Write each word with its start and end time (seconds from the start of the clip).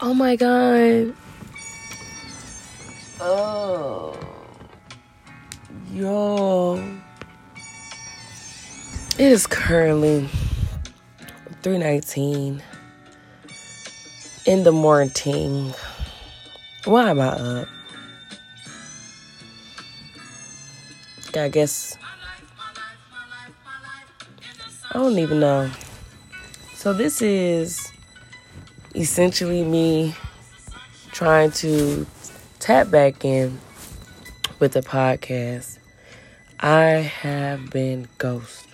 Oh 0.00 0.14
my 0.14 0.36
god. 0.36 1.12
Oh. 3.20 4.16
Yo. 5.92 6.76
It 9.18 9.32
is 9.32 9.48
currently 9.48 10.28
319 11.62 12.62
in 14.46 14.62
the 14.62 14.70
morning. 14.70 15.74
Why 16.84 17.10
am 17.10 17.20
I 17.20 17.26
up? 17.26 17.68
I 21.36 21.48
guess 21.48 21.98
I 24.90 24.94
don't 24.94 25.18
even 25.18 25.40
know. 25.40 25.70
So 26.74 26.92
this 26.92 27.20
is 27.20 27.92
essentially 28.98 29.62
me 29.62 30.12
trying 31.12 31.52
to 31.52 32.04
tap 32.58 32.90
back 32.90 33.24
in 33.24 33.60
with 34.58 34.72
the 34.72 34.80
podcast. 34.80 35.78
I 36.58 36.80
have 36.80 37.70
been 37.70 38.08
ghost. 38.18 38.66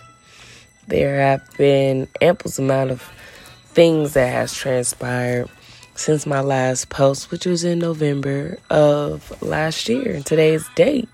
There 0.87 1.19
have 1.19 1.47
been 1.57 2.07
ample 2.21 2.51
amount 2.57 2.89
of 2.89 3.01
things 3.67 4.13
that 4.13 4.31
has 4.31 4.51
transpired 4.51 5.47
since 5.93 6.25
my 6.25 6.41
last 6.41 6.89
post, 6.89 7.29
which 7.29 7.45
was 7.45 7.63
in 7.63 7.77
November 7.77 8.57
of 8.71 9.39
last 9.43 9.87
year. 9.87 10.11
And 10.15 10.25
today's 10.25 10.67
date 10.75 11.07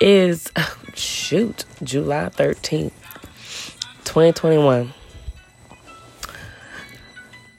is 0.00 0.50
shoot, 0.94 1.66
July 1.82 2.30
13th, 2.30 2.92
2021. 4.04 4.94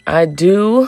I 0.07 0.25
do 0.25 0.87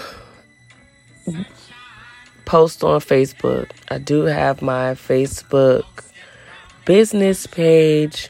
post 2.45 2.83
on 2.83 2.99
Facebook. 3.01 3.71
I 3.89 3.97
do 3.97 4.25
have 4.25 4.61
my 4.61 4.93
Facebook 4.93 5.85
business 6.85 7.47
page. 7.47 8.29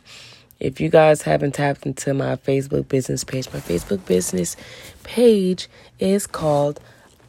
If 0.62 0.80
you 0.80 0.88
guys 0.89 1.22
haven't 1.22 1.56
tapped 1.56 1.86
into 1.86 2.14
my 2.14 2.38
Facebook 2.38 2.88
business 2.88 3.25
page, 3.25 3.52
my 3.53 3.59
Facebook 3.59 4.06
business 4.06 4.56
page 5.03 5.67
is 6.00 6.25
called 6.25 6.80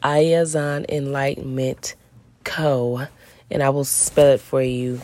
Aye'zan 0.03 0.85
Enlightenment 0.87 1.95
Co. 2.45 3.07
And 3.51 3.61
I 3.61 3.69
will 3.71 3.83
spell 3.83 4.33
it 4.33 4.39
for 4.39 4.61
you. 4.61 5.01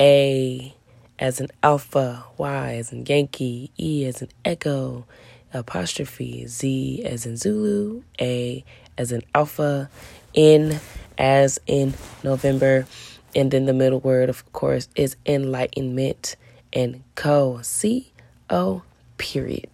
A 0.00 0.74
as 1.20 1.40
an 1.40 1.48
alpha, 1.62 2.24
Y 2.36 2.74
as 2.74 2.92
in 2.92 3.06
Yankee, 3.06 3.70
E 3.78 4.06
as 4.06 4.22
in 4.22 4.28
echo, 4.44 5.06
apostrophe, 5.52 6.46
Z 6.46 7.02
as 7.04 7.26
in 7.26 7.36
Zulu, 7.36 8.02
A 8.20 8.64
as 8.98 9.12
in 9.12 9.22
alpha, 9.34 9.90
N 10.34 10.80
as 11.18 11.60
in 11.66 11.94
November, 12.22 12.86
and 13.34 13.50
then 13.50 13.66
the 13.66 13.72
middle 13.72 14.00
word, 14.00 14.28
of 14.28 14.50
course, 14.52 14.88
is 14.96 15.16
enlightenment 15.26 16.36
and 16.72 17.02
co, 17.14 17.60
C 17.62 18.12
O 18.50 18.82
period. 19.18 19.68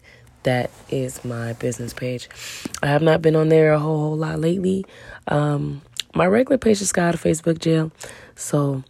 That 0.45 0.71
is 0.89 1.25
my 1.25 1.53
business 1.55 1.93
page. 1.93 2.29
I 2.83 2.87
have 2.87 3.03
not 3.03 3.23
been 3.23 3.37
on 3.37 3.49
there 3.49 3.73
a 3.73 3.79
whole, 3.79 3.99
whole 3.99 4.17
lot 4.17 4.41
lately. 4.41 4.87
Um, 5.27 5.83
my 6.15 6.27
regular 6.27 6.59
page 6.59 6.79
just 6.79 6.95
got 6.95 7.09
out 7.09 7.15
of 7.15 7.23
Facebook 7.23 7.59
jail, 7.59 7.93
so 8.35 8.83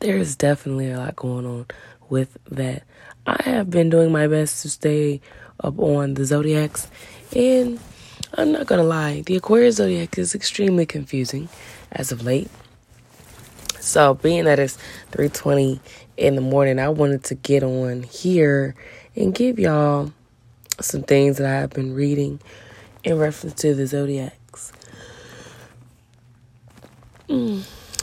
there 0.00 0.16
is 0.16 0.36
definitely 0.36 0.90
a 0.90 0.98
lot 0.98 1.16
going 1.16 1.46
on 1.46 1.66
with 2.08 2.38
that. 2.50 2.84
I 3.26 3.42
have 3.42 3.70
been 3.70 3.90
doing 3.90 4.10
my 4.10 4.26
best 4.26 4.62
to 4.62 4.70
stay 4.70 5.20
up 5.62 5.78
on 5.78 6.14
the 6.14 6.24
zodiacs, 6.24 6.88
and 7.34 7.78
I'm 8.34 8.52
not 8.52 8.66
gonna 8.66 8.84
lie, 8.84 9.22
the 9.22 9.36
Aquarius 9.36 9.76
zodiac 9.76 10.18
is 10.18 10.34
extremely 10.34 10.86
confusing 10.86 11.48
as 11.92 12.12
of 12.12 12.22
late. 12.22 12.50
So, 13.80 14.14
being 14.14 14.44
that 14.44 14.58
it's 14.58 14.76
3:20 15.12 15.80
in 16.16 16.34
the 16.34 16.40
morning, 16.40 16.78
I 16.78 16.90
wanted 16.90 17.24
to 17.24 17.34
get 17.34 17.62
on 17.62 18.02
here 18.02 18.74
and 19.16 19.34
give 19.34 19.58
y'all 19.58 20.12
some 20.80 21.02
things 21.02 21.38
that 21.38 21.46
I 21.46 21.60
have 21.60 21.70
been 21.70 21.94
reading 21.94 22.40
in 23.04 23.18
reference 23.18 23.54
to 23.62 23.74
the 23.74 23.86
zodiacs. 23.86 24.72
Mm. 27.28 27.62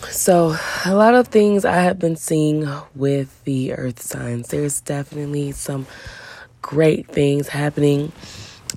So, 0.09 0.55
a 0.85 0.95
lot 0.95 1.15
of 1.15 1.27
things 1.27 1.65
I 1.65 1.75
have 1.75 1.99
been 1.99 2.15
seeing 2.15 2.67
with 2.95 3.43
the 3.43 3.73
earth 3.73 4.01
signs. 4.01 4.49
There's 4.49 4.81
definitely 4.81 5.51
some 5.51 5.85
great 6.61 7.07
things 7.07 7.47
happening 7.47 8.11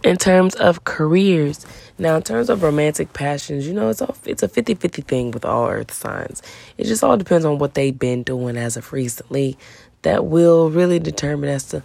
in 0.04 0.16
terms 0.16 0.54
of 0.56 0.84
careers. 0.84 1.66
Now, 1.98 2.16
in 2.16 2.22
terms 2.22 2.48
of 2.48 2.62
romantic 2.62 3.12
passions, 3.12 3.66
you 3.66 3.74
know, 3.74 3.90
it's 3.90 4.00
all, 4.00 4.16
it's 4.24 4.42
a 4.42 4.48
50-50 4.48 5.04
thing 5.04 5.30
with 5.32 5.44
all 5.44 5.68
earth 5.68 5.92
signs. 5.92 6.42
It 6.78 6.84
just 6.84 7.04
all 7.04 7.16
depends 7.16 7.44
on 7.44 7.58
what 7.58 7.74
they've 7.74 7.98
been 7.98 8.22
doing 8.22 8.56
as 8.56 8.76
of 8.76 8.92
recently. 8.92 9.58
That 10.02 10.24
will 10.24 10.70
really 10.70 10.98
determine 10.98 11.50
as 11.50 11.64
to 11.68 11.82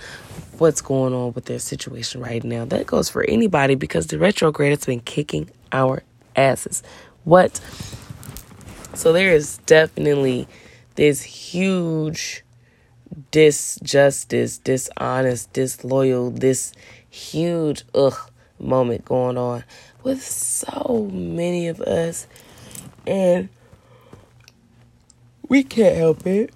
what's 0.57 0.79
going 0.79 1.13
on 1.13 1.34
with 1.34 1.45
their 1.45 1.59
situation 1.59 2.22
right 2.22 2.44
now. 2.44 2.63
That 2.63 2.88
goes 2.88 3.09
for 3.09 3.25
anybody 3.25 3.75
because 3.75 4.07
the 4.07 4.17
retrograde 4.17 4.72
has 4.72 4.85
been 4.85 5.01
kicking 5.01 5.50
our 5.73 6.01
asses. 6.38 6.81
What 7.25 7.59
so 8.95 9.11
there 9.11 9.34
is 9.34 9.57
definitely 9.66 10.47
this 10.95 11.22
huge 11.22 12.44
disjustice, 13.31 14.63
dishonest, 14.63 15.51
disloyal, 15.53 16.31
this 16.31 16.73
huge 17.09 17.83
ugh 17.93 18.31
moment 18.59 19.05
going 19.05 19.38
on 19.38 19.63
with 20.03 20.21
so 20.21 21.09
many 21.11 21.67
of 21.67 21.81
us. 21.81 22.27
And 23.05 23.49
we 25.47 25.63
can't 25.63 25.95
help 25.95 26.25
it. 26.25 26.51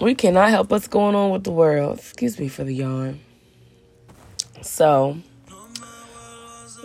We 0.00 0.14
cannot 0.14 0.50
help 0.50 0.70
what's 0.70 0.88
going 0.88 1.14
on 1.14 1.30
with 1.30 1.44
the 1.44 1.52
world. 1.52 1.98
Excuse 1.98 2.38
me 2.38 2.48
for 2.48 2.64
the 2.64 2.74
yarn. 2.74 3.20
So, 4.62 5.18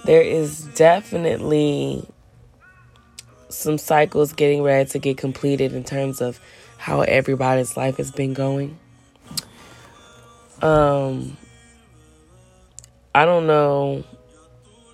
there 0.06 0.22
is 0.22 0.66
definitely 0.76 2.08
some 3.50 3.78
cycles 3.78 4.34
getting 4.34 4.62
ready 4.62 4.90
to 4.92 5.00
get 5.00 5.18
completed 5.18 5.74
in 5.74 5.84
terms 5.84 6.22
of 6.22 6.40
how 6.80 7.02
everybody's 7.02 7.76
life 7.76 7.98
has 7.98 8.10
been 8.10 8.34
going. 8.34 8.80
Um, 10.62 11.38
I 13.14 13.26
don't 13.26 13.48
know 13.48 14.06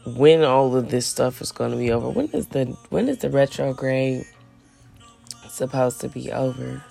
when 0.05 0.43
all 0.43 0.75
of 0.75 0.89
this 0.89 1.05
stuff 1.05 1.41
is 1.41 1.51
going 1.51 1.71
to 1.71 1.77
be 1.77 1.91
over. 1.91 2.09
When 2.09 2.27
is 2.31 2.47
the 2.47 2.65
when 2.89 3.07
is 3.07 3.19
the 3.19 3.29
retrograde 3.29 4.25
supposed 5.47 6.01
to 6.01 6.09
be 6.09 6.31
over? 6.31 6.83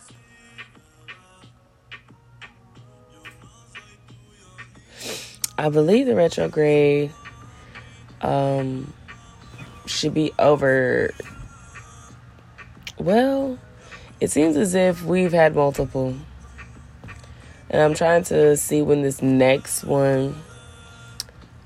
I 5.59 5.69
believe 5.71 6.07
the 6.07 6.15
retrograde 6.15 7.11
um, 8.21 8.93
should 9.87 10.15
be 10.15 10.33
over 10.39 11.13
well, 12.99 13.59
it 14.25 14.31
seems 14.31 14.57
as 14.57 14.75
if 14.75 15.05
we've 15.05 15.33
had 15.33 15.55
multiple. 15.55 16.15
And 17.69 17.83
I'm 17.83 17.93
trying 17.93 18.25
to 18.25 18.57
see 18.57 18.81
when 18.81 19.03
this 19.03 19.21
next 19.21 19.85
one 19.85 20.35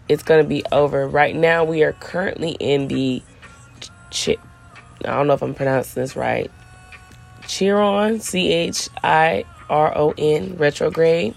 it's 0.08 0.22
going 0.24 0.42
to 0.42 0.48
be 0.48 0.64
over. 0.72 1.06
Right 1.06 1.36
now 1.36 1.64
we 1.64 1.84
are 1.84 1.92
currently 1.92 2.52
in 2.58 2.88
the. 2.88 3.22
I 4.10 4.36
don't 5.02 5.28
know 5.28 5.34
if 5.34 5.42
I'm 5.42 5.54
pronouncing 5.54 6.02
this 6.02 6.16
right. 6.16 6.50
Chiron, 7.46 8.20
C 8.20 8.50
H 8.52 8.88
I 9.04 9.44
R 9.70 9.96
O 9.96 10.14
N 10.18 10.56
retrograde. 10.56 11.34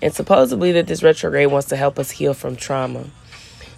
And 0.00 0.14
supposedly 0.14 0.72
that 0.72 0.86
this 0.86 1.02
retrograde 1.02 1.50
wants 1.50 1.68
to 1.68 1.76
help 1.76 1.98
us 1.98 2.10
heal 2.10 2.32
from 2.32 2.56
trauma. 2.56 3.04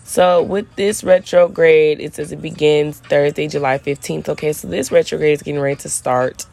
So 0.05 0.43
with 0.43 0.75
this 0.77 1.03
retrograde, 1.03 2.00
it 2.00 2.15
says 2.15 2.31
it 2.33 2.43
begins 2.43 2.99
Thursday, 2.99 3.49
July 3.49 3.79
15th. 3.79 4.29
Okay, 4.29 4.53
so 4.53 4.69
this 4.69 4.93
retrograde 4.93 5.35
is 5.35 5.43
getting 5.43 5.61
ready 5.61 5.77
to 5.77 5.89
start 5.89 6.47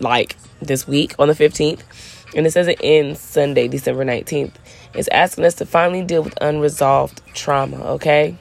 like 0.00 0.36
this 0.60 0.86
week 0.86 1.14
on 1.18 1.28
the 1.28 1.34
15th. 1.34 1.80
And 2.34 2.46
it 2.46 2.52
says 2.52 2.66
it 2.68 2.80
ends 2.82 3.20
Sunday, 3.20 3.68
December 3.68 4.04
19th. 4.04 4.52
It's 4.94 5.08
asking 5.08 5.44
us 5.44 5.54
to 5.56 5.66
finally 5.66 6.02
deal 6.02 6.22
with 6.22 6.36
unresolved 6.40 7.22
trauma, 7.34 7.76
okay? 7.92 8.36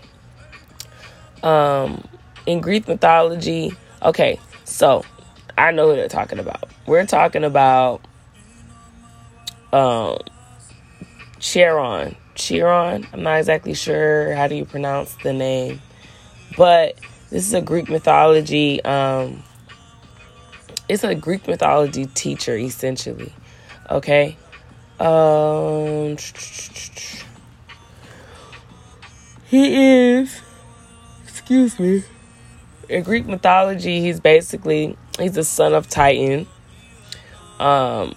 Um 1.43 2.07
in 2.45 2.61
Greek 2.61 2.87
mythology, 2.87 3.75
okay, 4.03 4.39
so 4.65 5.03
I 5.57 5.71
know 5.71 5.89
who 5.89 5.95
they're 5.95 6.07
talking 6.07 6.39
about. 6.39 6.69
We're 6.85 7.05
talking 7.05 7.43
about 7.43 8.01
um 9.71 10.17
Chiron 11.39 12.15
Chiron. 12.35 13.07
I'm 13.11 13.23
not 13.23 13.39
exactly 13.39 13.73
sure 13.73 14.35
how 14.35 14.47
do 14.47 14.55
you 14.55 14.65
pronounce 14.65 15.15
the 15.23 15.33
name, 15.33 15.81
but 16.57 16.99
this 17.29 17.47
is 17.47 17.53
a 17.53 17.61
Greek 17.61 17.89
mythology. 17.89 18.83
Um, 18.83 19.43
it's 20.87 21.03
a 21.03 21.15
Greek 21.15 21.47
mythology 21.47 22.05
teacher 22.07 22.55
essentially. 22.55 23.33
Okay. 23.89 24.37
Um, 24.99 26.17
he 29.45 30.13
is. 30.17 30.41
excuse 31.23 31.79
me. 31.79 32.03
In 32.87 33.03
Greek 33.03 33.25
mythology, 33.25 33.99
he's 34.01 34.19
basically 34.19 34.95
he's 35.19 35.33
the 35.33 35.43
son 35.43 35.73
of 35.73 35.89
Titan. 35.89 36.47
Um, 37.59 38.15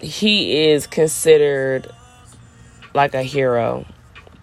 he 0.00 0.70
is 0.70 0.86
considered 0.86 1.88
like 2.94 3.14
a 3.14 3.22
hero, 3.22 3.84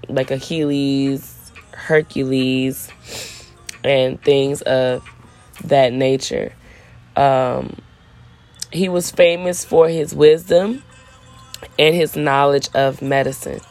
like 0.08 0.30
Achilles, 0.32 1.52
Hercules, 1.72 2.90
and 3.84 4.22
things 4.22 4.62
of 4.64 5.04
that 5.64 5.94
nature. 5.94 6.54
Um, 7.16 7.78
he 8.72 8.90
was 8.90 9.12
famous 9.12 9.64
for 9.64 9.88
his 9.88 10.14
wisdom 10.14 10.84
and 11.80 11.96
his 11.96 12.16
knowledge 12.16 12.70
of 12.74 13.02
medicine. 13.02 13.62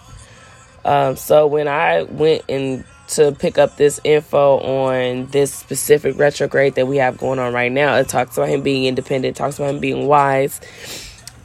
Um, 0.85 1.17
so 1.17 1.47
when 1.47 1.69
I 1.69 2.03
went 2.03 2.43
and 2.49 2.85
to 3.07 3.33
pick 3.33 3.59
up 3.59 3.77
this 3.77 4.01
info 4.03 4.59
on 4.59 5.27
this 5.27 5.53
specific 5.53 6.19
retrograde 6.19 6.75
that 6.77 6.87
we 6.87 6.97
have 6.97 7.19
going 7.19 7.39
on 7.39 7.53
right 7.53 7.71
now, 7.71 7.97
it 7.97 8.09
talks 8.09 8.37
about 8.37 8.49
him 8.49 8.63
being 8.63 8.85
independent, 8.85 9.37
talks 9.37 9.59
about 9.59 9.75
him 9.75 9.81
being 9.81 10.07
wise, 10.07 10.61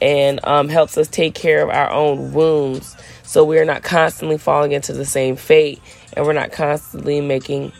and 0.00 0.40
um, 0.44 0.68
helps 0.68 0.96
us 0.96 1.08
take 1.08 1.34
care 1.34 1.62
of 1.62 1.68
our 1.68 1.90
own 1.90 2.32
wounds 2.32 2.96
so 3.30 3.44
we're 3.44 3.64
not 3.64 3.84
constantly 3.84 4.38
falling 4.38 4.72
into 4.72 4.92
the 4.92 5.04
same 5.04 5.36
fate 5.36 5.80
and 6.14 6.26
we're 6.26 6.32
not 6.32 6.50
constantly 6.50 7.20
making 7.20 7.72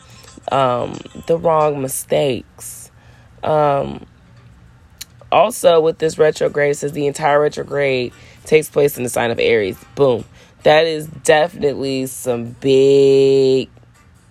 um, 0.50 0.98
the 1.26 1.38
wrong 1.38 1.80
mistakes. 1.80 2.90
Um, 3.42 4.06
also, 5.32 5.80
with 5.80 5.98
this 5.98 6.18
retrograde, 6.18 6.76
says 6.76 6.92
the 6.92 7.06
entire 7.06 7.40
retrograde 7.40 8.12
takes 8.44 8.68
place 8.68 8.96
in 8.96 9.04
the 9.04 9.08
sign 9.08 9.30
of 9.30 9.38
Aries. 9.38 9.78
Boom. 9.94 10.24
That 10.64 10.86
is 10.86 11.06
definitely 11.06 12.06
some 12.06 12.56
big 12.60 13.70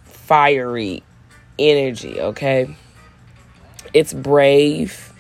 fiery 0.04 1.04
energy, 1.58 2.20
okay? 2.20 2.76
It's 3.94 4.14
brave. 4.14 5.14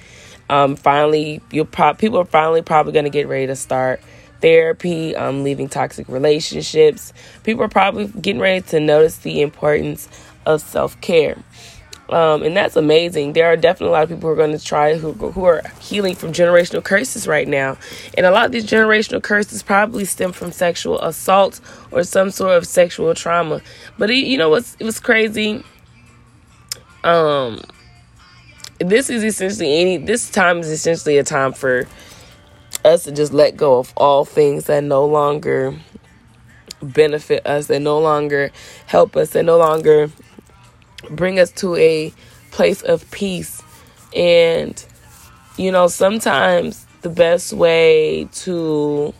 Um, 0.49 0.75
finally, 0.75 1.41
you'll 1.51 1.65
pro- 1.65 1.93
people 1.93 2.19
are 2.19 2.25
finally 2.25 2.61
probably 2.61 2.93
going 2.93 3.05
to 3.05 3.11
get 3.11 3.27
ready 3.27 3.47
to 3.47 3.55
start 3.55 4.01
therapy, 4.41 5.15
um, 5.15 5.43
leaving 5.43 5.69
toxic 5.69 6.07
relationships. 6.07 7.13
People 7.43 7.63
are 7.63 7.69
probably 7.69 8.07
getting 8.07 8.39
ready 8.39 8.61
to 8.67 8.79
notice 8.79 9.17
the 9.17 9.41
importance 9.41 10.07
of 10.49 10.61
self 10.61 10.99
care. 11.01 11.37
Um, 12.09 12.41
and 12.41 12.57
that's 12.57 12.75
amazing. 12.75 13.33
There 13.33 13.45
are 13.45 13.55
definitely 13.55 13.89
a 13.89 13.91
lot 13.91 14.03
of 14.03 14.09
people 14.09 14.21
who 14.21 14.29
are 14.29 14.35
going 14.35 14.57
to 14.57 14.63
try 14.63 14.97
who 14.97 15.13
who 15.13 15.43
are 15.45 15.61
healing 15.79 16.15
from 16.15 16.33
generational 16.33 16.83
curses 16.83 17.27
right 17.27 17.47
now, 17.47 17.77
and 18.17 18.25
a 18.25 18.31
lot 18.31 18.47
of 18.47 18.51
these 18.51 18.65
generational 18.65 19.21
curses 19.21 19.61
probably 19.61 20.05
stem 20.05 20.31
from 20.31 20.51
sexual 20.51 20.99
assault 21.01 21.61
or 21.91 22.03
some 22.03 22.31
sort 22.31 22.57
of 22.57 22.65
sexual 22.65 23.13
trauma. 23.13 23.61
But 23.99 24.09
it, 24.09 24.25
you 24.25 24.39
know 24.39 24.49
what's 24.49 24.75
it 24.79 24.85
was 24.85 24.99
crazy. 24.99 25.63
Um, 27.03 27.61
this 28.79 29.11
is 29.11 29.23
essentially 29.23 29.79
any. 29.79 29.97
This 29.97 30.31
time 30.31 30.59
is 30.59 30.69
essentially 30.71 31.19
a 31.19 31.23
time 31.23 31.53
for 31.53 31.87
us 32.83 33.03
to 33.03 33.11
just 33.11 33.33
let 33.33 33.55
go 33.55 33.77
of 33.77 33.93
all 33.95 34.25
things 34.25 34.65
that 34.65 34.83
no 34.83 35.05
longer 35.05 35.77
benefit 36.81 37.45
us, 37.45 37.67
that 37.67 37.81
no 37.81 37.99
longer 37.99 38.49
help 38.87 39.15
us, 39.15 39.31
that 39.31 39.43
no 39.43 39.59
longer 39.59 40.09
bring 41.09 41.39
us 41.39 41.51
to 41.53 41.75
a 41.75 42.13
place 42.51 42.81
of 42.81 43.09
peace. 43.11 43.61
And, 44.15 44.83
you 45.57 45.71
know, 45.71 45.87
sometimes 45.87 46.85
the 47.01 47.09
best 47.09 47.53
way 47.53 48.27
to 48.31 49.13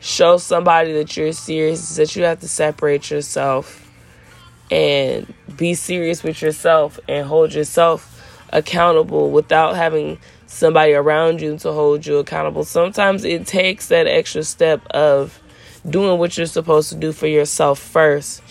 show 0.00 0.36
somebody 0.36 0.92
that 0.92 1.16
you're 1.16 1.32
serious 1.32 1.90
is 1.90 1.96
that 1.96 2.16
you 2.16 2.24
have 2.24 2.40
to 2.40 2.48
separate 2.48 3.10
yourself 3.10 3.82
and 4.70 5.32
be 5.56 5.74
serious 5.74 6.22
with 6.22 6.42
yourself 6.42 6.98
and 7.08 7.26
hold 7.26 7.54
yourself 7.54 8.12
accountable 8.52 9.30
without 9.30 9.74
having 9.76 10.18
somebody 10.46 10.92
around 10.92 11.40
you 11.40 11.58
to 11.58 11.72
hold 11.72 12.06
you 12.06 12.18
accountable. 12.18 12.64
Sometimes 12.64 13.24
it 13.24 13.46
takes 13.46 13.88
that 13.88 14.06
extra 14.06 14.42
step 14.42 14.86
of 14.90 15.40
doing 15.88 16.18
what 16.18 16.36
you're 16.36 16.46
supposed 16.46 16.88
to 16.90 16.96
do 16.96 17.12
for 17.12 17.26
yourself 17.26 17.78
first 17.78 18.42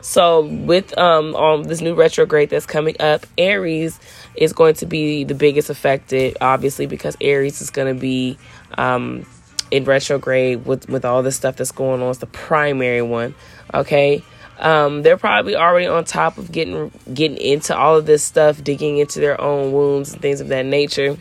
so 0.00 0.46
with 0.46 0.96
um 0.98 1.34
on 1.34 1.62
this 1.62 1.80
new 1.80 1.94
retrograde 1.94 2.50
that's 2.50 2.66
coming 2.66 2.96
up, 3.00 3.26
Aries 3.36 3.98
is 4.34 4.52
going 4.52 4.74
to 4.74 4.86
be 4.86 5.24
the 5.24 5.34
biggest 5.34 5.70
affected, 5.70 6.36
obviously, 6.40 6.86
because 6.86 7.16
Aries 7.20 7.60
is 7.60 7.70
going 7.70 7.94
to 7.94 8.00
be 8.00 8.38
um 8.76 9.26
in 9.70 9.84
retrograde 9.84 10.64
with 10.66 10.88
with 10.88 11.04
all 11.04 11.22
the 11.22 11.32
stuff 11.32 11.56
that's 11.56 11.72
going 11.72 12.02
on. 12.02 12.10
It's 12.10 12.18
the 12.18 12.26
primary 12.26 13.02
one. 13.02 13.34
Okay. 13.72 14.22
Um, 14.58 15.00
they're 15.00 15.16
probably 15.16 15.56
already 15.56 15.86
on 15.86 16.04
top 16.04 16.36
of 16.36 16.52
getting 16.52 16.90
getting 17.12 17.38
into 17.38 17.74
all 17.74 17.96
of 17.96 18.04
this 18.04 18.22
stuff, 18.22 18.62
digging 18.62 18.98
into 18.98 19.18
their 19.18 19.40
own 19.40 19.72
wounds 19.72 20.12
and 20.12 20.20
things 20.20 20.42
of 20.42 20.48
that 20.48 20.66
nature. 20.66 21.16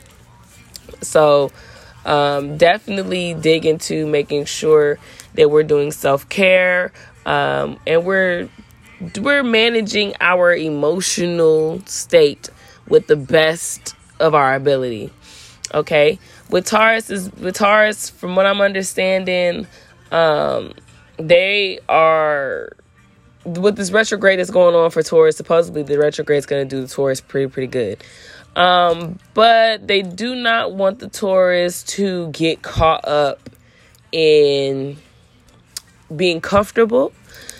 So 1.01 1.51
um, 2.05 2.57
definitely 2.57 3.33
dig 3.35 3.65
into 3.65 4.05
making 4.07 4.45
sure 4.45 4.99
that 5.35 5.49
we're 5.49 5.63
doing 5.63 5.91
self 5.91 6.27
care 6.27 6.91
um, 7.25 7.79
and 7.85 8.05
we're 8.05 8.49
we're 9.17 9.43
managing 9.43 10.13
our 10.19 10.53
emotional 10.53 11.81
state 11.85 12.49
with 12.87 13.07
the 13.07 13.15
best 13.15 13.95
of 14.19 14.35
our 14.35 14.53
ability. 14.55 15.11
Okay, 15.73 16.17
with 16.49 16.65
Taurus 16.65 17.09
is 17.09 17.31
with 17.33 17.55
Taurus, 17.55 18.09
from 18.09 18.35
what 18.35 18.45
I'm 18.45 18.59
understanding, 18.59 19.67
um, 20.11 20.73
they 21.17 21.79
are 21.87 22.71
with 23.45 23.75
this 23.75 23.91
retrograde 23.91 24.39
that's 24.39 24.49
going 24.49 24.75
on 24.75 24.89
for 24.89 25.03
Taurus. 25.03 25.37
Supposedly, 25.37 25.83
the 25.83 25.97
retrograde 25.97 26.39
is 26.39 26.45
going 26.45 26.67
to 26.67 26.75
do 26.75 26.81
the 26.81 26.87
Taurus 26.87 27.21
pretty 27.21 27.51
pretty 27.51 27.67
good. 27.67 28.03
Um, 28.55 29.19
but 29.35 29.87
they 29.87 30.01
do 30.01 30.35
not 30.35 30.73
want 30.73 30.99
the 30.99 31.07
Taurus 31.07 31.83
to 31.83 32.29
get 32.31 32.63
caught 32.63 33.07
up 33.07 33.49
in 34.11 34.97
being 36.15 36.41
comfortable 36.41 37.13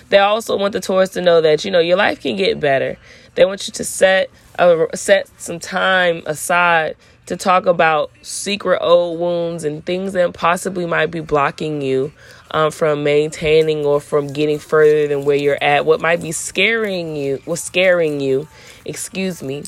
they 0.09 0.17
also 0.17 0.57
want 0.57 0.73
the 0.73 0.79
Taurus 0.79 1.09
to 1.11 1.21
know 1.21 1.41
that 1.41 1.63
you 1.63 1.71
know 1.71 1.79
your 1.79 1.97
life 1.97 2.21
can 2.21 2.35
get 2.35 2.59
better. 2.59 2.97
They 3.35 3.45
want 3.45 3.67
you 3.67 3.73
to 3.73 3.83
set 3.83 4.29
uh, 4.57 4.85
set 4.94 5.29
some 5.39 5.59
time 5.59 6.23
aside 6.25 6.95
to 7.27 7.38
talk 7.38 7.67
about 7.67 8.11
secret 8.23 8.79
old 8.81 9.19
wounds 9.19 9.63
and 9.63 9.85
things 9.85 10.13
that 10.13 10.33
possibly 10.33 10.88
might 10.88 11.11
be 11.11 11.19
blocking 11.19 11.79
you 11.79 12.11
um, 12.51 12.71
from 12.71 13.03
maintaining 13.03 13.86
or 13.86 14.01
from 14.01 14.34
getting 14.34 14.57
further 14.57 15.07
than 15.07 15.25
where 15.25 15.36
you're 15.36 15.62
at. 15.62 15.86
What 15.86 16.01
might 16.01 16.24
be 16.24 16.31
scaring 16.31 17.15
you? 17.15 17.39
What's 17.45 17.63
scaring 17.63 18.19
you? 18.19 18.48
Excuse 18.84 19.43
me. 19.43 19.63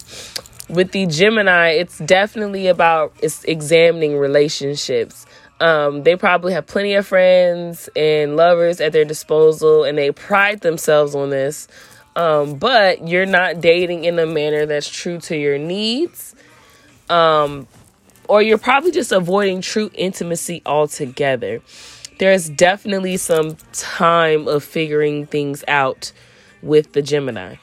With 0.69 0.91
the 0.91 1.05
Gemini, 1.05 1.69
it's 1.73 1.99
definitely 1.99 2.65
about 2.65 3.13
it's 3.21 3.43
examining 3.43 4.17
relationships. 4.17 5.27
Um, 5.61 6.01
they 6.01 6.15
probably 6.15 6.53
have 6.53 6.65
plenty 6.65 6.95
of 6.95 7.05
friends 7.05 7.87
and 7.95 8.35
lovers 8.35 8.81
at 8.81 8.93
their 8.93 9.05
disposal, 9.05 9.83
and 9.83 9.95
they 9.95 10.11
pride 10.11 10.61
themselves 10.61 11.13
on 11.13 11.29
this. 11.29 11.67
Um, 12.15 12.55
but 12.55 13.07
you're 13.07 13.27
not 13.27 13.61
dating 13.61 14.05
in 14.05 14.17
a 14.17 14.25
manner 14.25 14.65
that's 14.65 14.89
true 14.89 15.19
to 15.19 15.37
your 15.37 15.59
needs. 15.59 16.35
Um, 17.11 17.67
or 18.27 18.41
you're 18.41 18.57
probably 18.57 18.89
just 18.89 19.11
avoiding 19.11 19.61
true 19.61 19.91
intimacy 19.93 20.63
altogether. 20.65 21.61
There's 22.17 22.49
definitely 22.49 23.17
some 23.17 23.55
time 23.71 24.47
of 24.47 24.63
figuring 24.63 25.27
things 25.27 25.63
out 25.67 26.11
with 26.63 26.93
the 26.93 27.03
Gemini. 27.03 27.57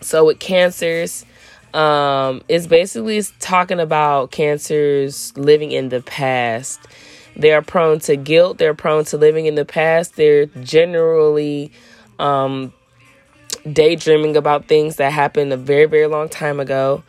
So 0.00 0.24
with 0.24 0.38
cancers, 0.38 1.26
um, 1.74 2.42
it's 2.48 2.66
basically 2.66 3.22
talking 3.40 3.78
about 3.78 4.30
cancers 4.30 5.36
living 5.36 5.72
in 5.72 5.90
the 5.90 6.00
past 6.00 6.80
they're 7.36 7.62
prone 7.62 8.00
to 8.00 8.16
guilt. 8.16 8.58
They're 8.58 8.74
prone 8.74 9.04
to 9.06 9.16
living 9.16 9.46
in 9.46 9.54
the 9.54 9.64
past. 9.64 10.16
They're 10.16 10.46
generally 10.46 11.72
um, 12.18 12.72
daydreaming 13.70 14.36
about 14.36 14.66
things 14.66 14.96
that 14.96 15.12
happened 15.12 15.52
a 15.52 15.56
very, 15.56 15.86
very 15.86 16.06
long 16.06 16.28
time 16.28 16.60
ago. 16.60 17.02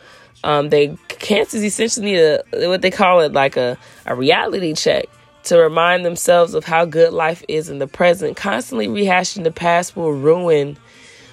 Um, 0.44 0.70
they 0.70 0.98
cancers 1.08 1.64
essentially 1.64 2.06
need 2.08 2.20
a 2.20 2.44
what 2.68 2.82
they 2.82 2.90
call 2.90 3.20
it 3.20 3.32
like 3.32 3.58
a, 3.58 3.78
a 4.08 4.16
reality 4.16 4.74
check 4.74 5.06
to 5.44 5.58
remind 5.58 6.06
themselves 6.06 6.54
of 6.54 6.66
how 6.66 6.86
good 6.86 7.14
life 7.14 7.44
is 7.48 7.70
in 7.70 7.80
the 7.80 7.88
present. 7.88 8.38
Constantly 8.38 8.88
rehashing 8.88 9.44
the 9.44 9.52
past 9.52 9.96
will 9.96 10.14
ruin 10.14 10.78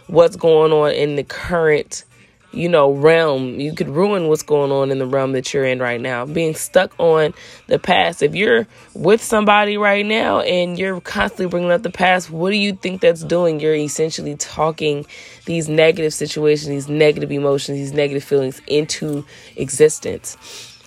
what's 0.06 0.36
going 0.36 0.72
on 0.72 0.92
in 0.92 1.16
the 1.16 1.24
current 1.24 2.04
you 2.52 2.68
know, 2.68 2.92
realm. 2.92 3.60
You 3.60 3.74
could 3.74 3.88
ruin 3.88 4.28
what's 4.28 4.42
going 4.42 4.72
on 4.72 4.90
in 4.90 4.98
the 4.98 5.06
realm 5.06 5.32
that 5.32 5.52
you're 5.52 5.64
in 5.64 5.80
right 5.80 6.00
now. 6.00 6.24
Being 6.24 6.54
stuck 6.54 6.94
on 6.98 7.34
the 7.66 7.78
past. 7.78 8.22
If 8.22 8.34
you're 8.34 8.66
with 8.94 9.22
somebody 9.22 9.76
right 9.76 10.04
now 10.04 10.40
and 10.40 10.78
you're 10.78 11.00
constantly 11.00 11.46
bringing 11.46 11.70
up 11.70 11.82
the 11.82 11.90
past, 11.90 12.30
what 12.30 12.50
do 12.50 12.56
you 12.56 12.74
think 12.74 13.00
that's 13.00 13.22
doing? 13.22 13.60
You're 13.60 13.74
essentially 13.74 14.36
talking 14.36 15.06
these 15.44 15.68
negative 15.68 16.14
situations, 16.14 16.68
these 16.68 16.88
negative 16.88 17.30
emotions, 17.30 17.78
these 17.78 17.92
negative 17.92 18.24
feelings 18.24 18.60
into 18.66 19.24
existence. 19.56 20.36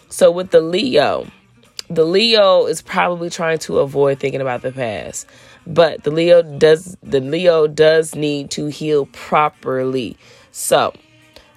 So 0.10 0.32
with 0.32 0.52
the 0.52 0.62
Leo, 0.62 1.28
the 1.90 2.06
Leo 2.06 2.66
is 2.66 2.82
probably 2.82 3.30
trying 3.30 3.60
to 3.60 3.80
avoid 3.80 4.20
thinking 4.20 4.42
about 4.42 4.62
the 4.62 4.72
past. 4.72 5.28
But 5.68 6.04
the 6.04 6.12
Leo 6.12 6.42
does 6.42 6.98
the 7.04 7.20
Leo 7.20 7.68
does 7.68 8.16
need 8.16 8.50
to 8.52 8.68
heal 8.68 9.06
properly. 9.08 10.18
So, 10.52 10.94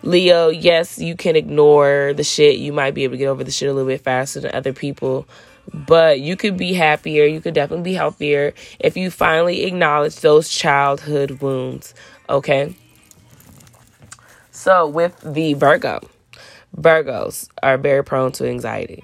Leo, 0.04 0.50
yes, 0.50 0.98
you 0.98 1.16
can 1.16 1.34
ignore 1.34 2.12
the 2.14 2.24
shit. 2.24 2.58
You 2.58 2.74
might 2.74 2.92
be 2.92 3.04
able 3.04 3.14
to 3.14 3.18
get 3.18 3.28
over 3.28 3.42
the 3.42 3.50
shit 3.50 3.70
a 3.70 3.72
little 3.72 3.88
bit 3.88 4.02
faster 4.02 4.40
than 4.40 4.54
other 4.54 4.74
people. 4.74 5.26
But 5.72 6.20
you 6.20 6.36
could 6.36 6.58
be 6.58 6.74
happier. 6.74 7.24
You 7.24 7.40
could 7.40 7.54
definitely 7.54 7.84
be 7.84 7.94
healthier 7.94 8.52
if 8.78 8.98
you 8.98 9.10
finally 9.10 9.64
acknowledge 9.64 10.16
those 10.16 10.50
childhood 10.50 11.40
wounds. 11.40 11.94
Okay. 12.28 12.76
So, 14.50 14.86
with 14.86 15.18
the 15.22 15.54
Virgo, 15.54 16.00
Virgos 16.76 17.48
are 17.62 17.78
very 17.78 18.04
prone 18.04 18.32
to 18.32 18.46
anxiety. 18.46 19.02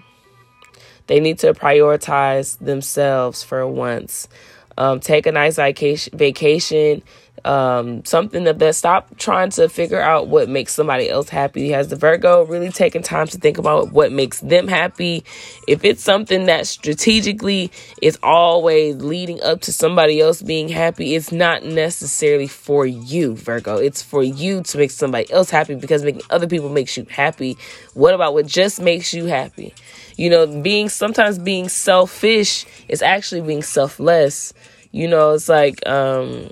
They 1.07 1.19
need 1.19 1.39
to 1.41 1.55
prioritize 1.55 2.59
themselves 2.59 3.43
for 3.43 3.67
once. 3.67 4.29
Um, 4.77 5.01
take 5.01 5.27
a 5.27 5.33
nice 5.33 5.57
vacation, 5.57 6.17
vacation 6.17 7.03
um, 7.45 8.05
something 8.05 8.45
that 8.45 8.59
they 8.59 8.73
stop 8.73 9.17
trying 9.19 9.51
to 9.51 9.69
figure 9.69 10.01
out 10.01 10.29
what 10.29 10.49
makes 10.49 10.75
somebody 10.75 11.09
else 11.09 11.29
happy. 11.29 11.71
Has 11.71 11.89
the 11.89 11.97
Virgo 11.97 12.45
really 12.45 12.71
taken 12.71 13.03
time 13.03 13.27
to 13.29 13.39
think 13.39 13.59
about 13.59 13.93
what 13.93 14.13
makes 14.13 14.41
them 14.41 14.69
happy? 14.69 15.25
If 15.67 15.85
it's 15.85 16.03
something 16.03 16.47
that 16.47 16.67
strategically 16.67 17.71
is 18.03 18.19
always 18.23 18.97
leading 18.97 19.43
up 19.43 19.61
to 19.63 19.73
somebody 19.73 20.21
else 20.21 20.43
being 20.43 20.69
happy, 20.69 21.15
it's 21.15 21.33
not 21.33 21.65
necessarily 21.65 22.47
for 22.47 22.87
you, 22.87 23.37
Virgo. 23.37 23.77
It's 23.77 24.03
for 24.03 24.23
you 24.23 24.63
to 24.63 24.79
make 24.79 24.91
somebody 24.91 25.31
else 25.33 25.51
happy 25.51 25.75
because 25.75 26.05
making 26.05 26.23
other 26.31 26.47
people 26.47 26.69
makes 26.69 26.97
you 26.97 27.07
happy. 27.11 27.57
What 27.95 28.15
about 28.15 28.35
what 28.35 28.47
just 28.47 28.81
makes 28.81 29.15
you 29.15 29.27
happy? 29.27 29.75
You 30.17 30.29
know, 30.31 30.61
being 30.61 30.89
sometimes 30.89 31.39
being 31.39 31.69
selfish 31.69 32.67
is 32.89 33.03
actually 33.03 33.41
being 33.41 33.63
selfless. 33.63 34.53
You 34.93 35.09
know, 35.09 35.31
it's 35.31 35.49
like 35.49 35.87
um 35.87 36.51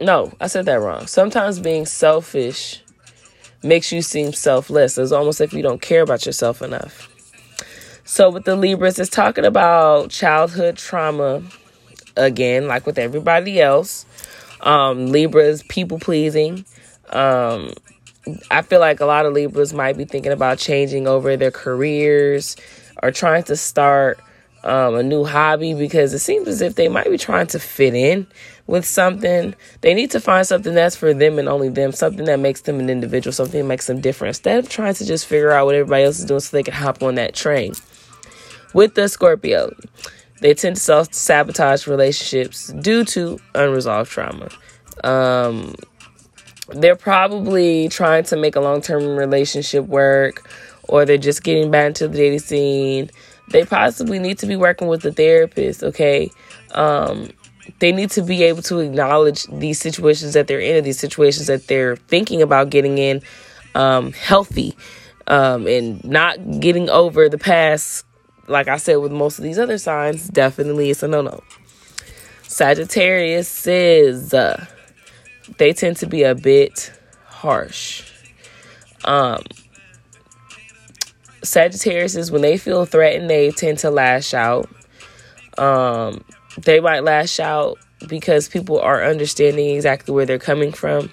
no, 0.00 0.32
I 0.40 0.46
said 0.46 0.64
that 0.66 0.80
wrong. 0.80 1.06
Sometimes 1.06 1.60
being 1.60 1.86
selfish 1.86 2.82
makes 3.62 3.92
you 3.92 4.02
seem 4.02 4.32
selfless. 4.32 4.96
It's 4.98 5.12
almost 5.12 5.40
if 5.40 5.52
you 5.52 5.62
don't 5.62 5.82
care 5.82 6.02
about 6.02 6.26
yourself 6.26 6.62
enough. 6.62 7.08
So 8.04 8.30
with 8.30 8.44
the 8.44 8.56
Libras, 8.56 8.98
it's 8.98 9.10
talking 9.10 9.44
about 9.44 10.10
childhood 10.10 10.76
trauma 10.76 11.42
again, 12.16 12.66
like 12.66 12.86
with 12.86 12.98
everybody 12.98 13.60
else. 13.60 14.06
Um, 14.62 15.12
Libras 15.12 15.62
people 15.64 15.98
pleasing. 15.98 16.64
Um, 17.10 17.72
I 18.50 18.62
feel 18.62 18.80
like 18.80 19.00
a 19.00 19.06
lot 19.06 19.26
of 19.26 19.32
Libras 19.32 19.72
might 19.72 19.96
be 19.96 20.04
thinking 20.04 20.32
about 20.32 20.58
changing 20.58 21.06
over 21.06 21.36
their 21.36 21.50
careers 21.50 22.56
or 23.02 23.10
trying 23.10 23.44
to 23.44 23.56
start 23.56 24.18
um, 24.64 24.94
a 24.94 25.02
new 25.02 25.24
hobby 25.24 25.74
because 25.74 26.12
it 26.12 26.18
seems 26.18 26.46
as 26.46 26.60
if 26.60 26.74
they 26.74 26.88
might 26.88 27.08
be 27.10 27.16
trying 27.16 27.46
to 27.48 27.58
fit 27.58 27.94
in 27.94 28.26
with 28.66 28.84
something. 28.84 29.54
They 29.80 29.94
need 29.94 30.10
to 30.12 30.20
find 30.20 30.46
something 30.46 30.74
that's 30.74 30.96
for 30.96 31.14
them 31.14 31.38
and 31.38 31.48
only 31.48 31.68
them, 31.70 31.92
something 31.92 32.26
that 32.26 32.40
makes 32.40 32.62
them 32.62 32.78
an 32.78 32.90
individual, 32.90 33.32
something 33.32 33.60
that 33.60 33.66
makes 33.66 33.86
them 33.86 34.00
different, 34.00 34.30
instead 34.30 34.58
of 34.58 34.68
trying 34.68 34.94
to 34.94 35.06
just 35.06 35.26
figure 35.26 35.50
out 35.50 35.66
what 35.66 35.74
everybody 35.74 36.04
else 36.04 36.18
is 36.18 36.26
doing 36.26 36.40
so 36.40 36.56
they 36.56 36.62
can 36.62 36.74
hop 36.74 37.02
on 37.02 37.14
that 37.14 37.34
train. 37.34 37.72
With 38.74 38.94
the 38.94 39.08
Scorpio, 39.08 39.74
they 40.40 40.54
tend 40.54 40.76
to 40.76 40.82
self 40.82 41.12
sabotage 41.12 41.86
relationships 41.86 42.68
due 42.68 43.04
to 43.06 43.40
unresolved 43.54 44.10
trauma. 44.10 44.48
Um, 45.02 45.74
they're 46.68 46.96
probably 46.96 47.88
trying 47.88 48.24
to 48.24 48.36
make 48.36 48.56
a 48.56 48.60
long 48.60 48.82
term 48.82 49.16
relationship 49.16 49.86
work, 49.86 50.48
or 50.84 51.04
they're 51.04 51.18
just 51.18 51.42
getting 51.42 51.70
back 51.70 51.88
into 51.88 52.08
the 52.08 52.16
dating 52.16 52.38
scene 52.40 53.10
they 53.50 53.64
possibly 53.64 54.18
need 54.18 54.38
to 54.38 54.46
be 54.46 54.56
working 54.56 54.88
with 54.88 55.04
a 55.04 55.12
therapist, 55.12 55.82
okay? 55.82 56.30
Um, 56.72 57.30
they 57.78 57.92
need 57.92 58.10
to 58.12 58.22
be 58.22 58.42
able 58.44 58.62
to 58.62 58.78
acknowledge 58.78 59.44
these 59.46 59.78
situations 59.78 60.34
that 60.34 60.46
they're 60.46 60.60
in, 60.60 60.82
these 60.84 60.98
situations 60.98 61.46
that 61.46 61.66
they're 61.66 61.96
thinking 61.96 62.42
about 62.42 62.70
getting 62.70 62.98
in, 62.98 63.22
um, 63.74 64.12
healthy, 64.12 64.76
um, 65.26 65.66
and 65.66 66.02
not 66.04 66.60
getting 66.60 66.88
over 66.90 67.28
the 67.28 67.38
past. 67.38 68.04
Like 68.48 68.68
I 68.68 68.78
said, 68.78 68.96
with 68.96 69.12
most 69.12 69.38
of 69.38 69.44
these 69.44 69.58
other 69.58 69.78
signs, 69.78 70.28
definitely 70.28 70.90
it's 70.90 71.02
a 71.02 71.08
no 71.08 71.22
no. 71.22 71.42
Sagittarius 72.42 73.46
says 73.46 74.34
uh, 74.34 74.66
they 75.58 75.72
tend 75.72 75.96
to 75.98 76.06
be 76.06 76.24
a 76.24 76.34
bit 76.34 76.92
harsh. 77.26 78.10
Um, 79.04 79.42
Sagittarius 81.42 82.16
is 82.16 82.30
when 82.30 82.42
they 82.42 82.56
feel 82.56 82.84
threatened, 82.84 83.30
they 83.30 83.50
tend 83.50 83.78
to 83.80 83.90
lash 83.90 84.34
out. 84.34 84.68
Um, 85.58 86.24
they 86.58 86.80
might 86.80 87.04
lash 87.04 87.40
out 87.40 87.78
because 88.08 88.48
people 88.48 88.80
are 88.80 89.04
understanding 89.04 89.74
exactly 89.74 90.14
where 90.14 90.26
they're 90.26 90.38
coming 90.38 90.72
from 90.72 91.12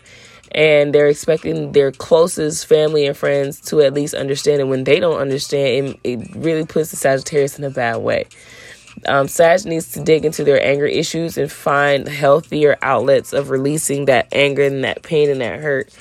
and 0.52 0.94
they're 0.94 1.08
expecting 1.08 1.74
their 1.74 1.92
closest 1.92 2.66
family 2.66 3.06
and 3.06 3.18
friends 3.18 3.60
to 3.62 3.82
at 3.82 3.94
least 3.94 4.14
understand 4.14 4.62
and 4.62 4.70
when 4.70 4.86
they 4.86 5.00
don't 5.00 5.20
understand 5.20 5.98
it, 6.04 6.20
it 6.22 6.36
really 6.36 6.66
puts 6.66 6.92
the 6.92 6.98
sagittarius 6.98 7.58
in 7.60 7.66
a 7.66 7.70
bad 7.70 7.98
way 7.98 8.26
um, 9.06 9.28
sag 9.28 9.66
needs 9.66 9.92
to 9.92 10.04
dig 10.04 10.26
into 10.26 10.44
their 10.44 10.64
anger 10.64 10.86
issues 10.86 11.38
and 11.38 11.52
find 11.52 12.08
healthier 12.08 12.78
outlets 12.82 13.34
of 13.34 13.50
releasing 13.50 14.06
that 14.06 14.28
anger 14.32 14.64
and 14.64 14.84
that 14.84 15.04
pain 15.04 15.30
and 15.30 15.42
that 15.42 15.60
hurt 15.60 15.94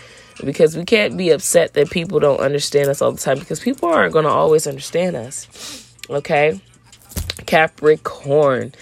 because 0.44 0.76
we 0.76 0.84
can't 0.84 1.16
be 1.16 1.30
upset 1.30 1.74
that 1.74 1.90
people 1.90 2.20
don't 2.20 2.40
understand 2.40 2.88
us 2.88 3.00
all 3.00 3.12
the 3.12 3.20
time 3.20 3.38
because 3.38 3.60
people 3.60 3.88
aren't 3.88 4.12
going 4.12 4.24
to 4.24 4.30
always 4.30 4.66
understand 4.66 5.16
us. 5.16 5.94
Okay? 6.10 6.60
Capricorn 7.46 8.72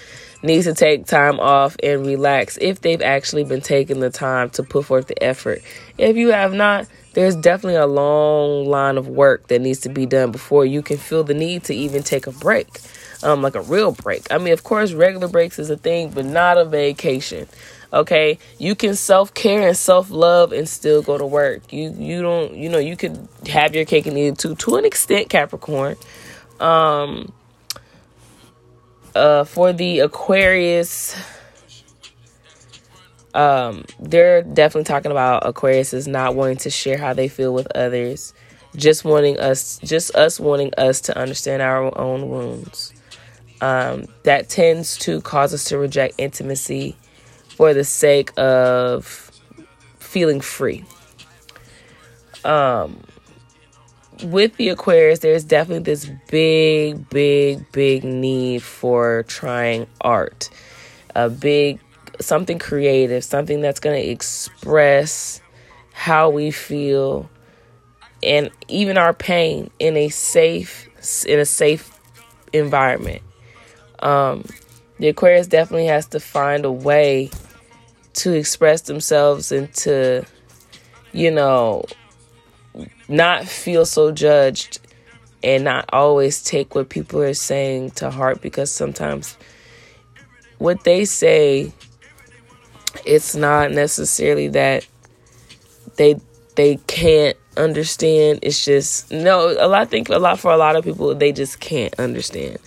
needs 0.42 0.66
to 0.66 0.74
take 0.74 1.06
time 1.06 1.40
off 1.40 1.76
and 1.82 2.06
relax 2.06 2.58
if 2.60 2.82
they've 2.82 3.02
actually 3.02 3.44
been 3.44 3.62
taking 3.62 4.00
the 4.00 4.10
time 4.10 4.50
to 4.50 4.62
put 4.62 4.84
forth 4.84 5.06
the 5.06 5.22
effort. 5.22 5.62
If 5.96 6.16
you 6.16 6.32
have 6.32 6.52
not, 6.52 6.86
there's 7.14 7.36
definitely 7.36 7.76
a 7.76 7.86
long 7.86 8.66
line 8.66 8.98
of 8.98 9.08
work 9.08 9.46
that 9.48 9.60
needs 9.60 9.80
to 9.80 9.88
be 9.88 10.04
done 10.04 10.32
before 10.32 10.66
you 10.66 10.82
can 10.82 10.98
feel 10.98 11.24
the 11.24 11.34
need 11.34 11.64
to 11.64 11.74
even 11.74 12.02
take 12.02 12.26
a 12.26 12.32
break. 12.32 12.68
Um, 13.22 13.40
like 13.40 13.54
a 13.54 13.62
real 13.62 13.92
break. 13.92 14.30
I 14.30 14.36
mean, 14.36 14.52
of 14.52 14.64
course, 14.64 14.92
regular 14.92 15.28
breaks 15.28 15.58
is 15.58 15.70
a 15.70 15.78
thing, 15.78 16.10
but 16.10 16.26
not 16.26 16.58
a 16.58 16.66
vacation. 16.66 17.48
Okay, 17.94 18.40
you 18.58 18.74
can 18.74 18.96
self 18.96 19.32
care 19.34 19.68
and 19.68 19.76
self 19.76 20.10
love 20.10 20.52
and 20.52 20.68
still 20.68 21.00
go 21.00 21.16
to 21.16 21.24
work. 21.24 21.72
You 21.72 21.94
you 21.96 22.22
don't 22.22 22.56
you 22.56 22.68
know 22.68 22.78
you 22.78 22.96
could 22.96 23.28
have 23.46 23.72
your 23.72 23.84
cake 23.84 24.06
and 24.06 24.18
eat 24.18 24.26
it 24.26 24.38
too 24.38 24.56
to 24.56 24.76
an 24.76 24.84
extent, 24.84 25.28
Capricorn. 25.30 25.94
Um, 26.58 27.32
uh, 29.14 29.44
for 29.44 29.72
the 29.72 30.00
Aquarius, 30.00 31.16
um, 33.32 33.84
they're 34.00 34.42
definitely 34.42 34.84
talking 34.84 35.12
about 35.12 35.46
Aquarius 35.46 35.94
is 35.94 36.08
not 36.08 36.34
wanting 36.34 36.56
to 36.58 36.70
share 36.70 36.98
how 36.98 37.14
they 37.14 37.28
feel 37.28 37.54
with 37.54 37.68
others, 37.76 38.34
just 38.74 39.04
wanting 39.04 39.38
us, 39.38 39.78
just 39.84 40.16
us 40.16 40.40
wanting 40.40 40.72
us 40.76 41.00
to 41.02 41.16
understand 41.16 41.62
our 41.62 41.96
own 41.96 42.28
wounds. 42.28 42.92
Um, 43.60 44.06
that 44.24 44.48
tends 44.48 44.98
to 44.98 45.20
cause 45.20 45.54
us 45.54 45.62
to 45.66 45.78
reject 45.78 46.14
intimacy 46.18 46.96
for 47.56 47.74
the 47.74 47.84
sake 47.84 48.32
of 48.36 49.30
feeling 49.98 50.40
free. 50.40 50.84
Um, 52.44 53.00
with 54.22 54.56
the 54.56 54.68
Aquarius, 54.68 55.20
there's 55.20 55.44
definitely 55.44 55.84
this 55.84 56.10
big, 56.30 57.08
big, 57.08 57.70
big 57.72 58.04
need 58.04 58.62
for 58.62 59.24
trying 59.24 59.86
art. 60.00 60.50
A 61.14 61.28
big, 61.28 61.80
something 62.20 62.58
creative, 62.58 63.24
something 63.24 63.60
that's 63.60 63.80
going 63.80 64.00
to 64.00 64.08
express 64.08 65.40
how 65.92 66.30
we 66.30 66.50
feel 66.50 67.28
and 68.22 68.50
even 68.68 68.98
our 68.98 69.12
pain 69.12 69.70
in 69.78 69.96
a 69.96 70.08
safe, 70.08 70.88
in 71.26 71.38
a 71.38 71.44
safe 71.44 71.90
environment. 72.52 73.22
Um, 74.00 74.44
the 74.98 75.08
Aquarius 75.08 75.46
definitely 75.46 75.86
has 75.86 76.06
to 76.08 76.20
find 76.20 76.64
a 76.64 76.72
way 76.72 77.30
to 78.14 78.32
express 78.32 78.82
themselves 78.82 79.52
and 79.52 79.72
to, 79.74 80.24
you 81.12 81.30
know, 81.30 81.84
not 83.08 83.44
feel 83.44 83.86
so 83.86 84.12
judged 84.12 84.80
and 85.42 85.64
not 85.64 85.84
always 85.92 86.42
take 86.42 86.74
what 86.74 86.88
people 86.88 87.20
are 87.22 87.34
saying 87.34 87.90
to 87.92 88.10
heart 88.10 88.40
because 88.40 88.70
sometimes 88.70 89.36
what 90.58 90.82
they 90.84 91.04
say 91.04 91.72
it's 93.04 93.34
not 93.34 93.72
necessarily 93.72 94.48
that 94.48 94.86
they 95.96 96.18
they 96.56 96.76
can't 96.86 97.36
understand. 97.56 98.38
It's 98.42 98.64
just 98.64 99.10
no 99.10 99.50
a 99.58 99.68
lot 99.68 99.82
I 99.82 99.84
think 99.84 100.08
a 100.08 100.18
lot 100.18 100.38
for 100.38 100.52
a 100.52 100.56
lot 100.56 100.76
of 100.76 100.84
people 100.84 101.14
they 101.14 101.32
just 101.32 101.60
can't 101.60 101.94
understand 101.98 102.58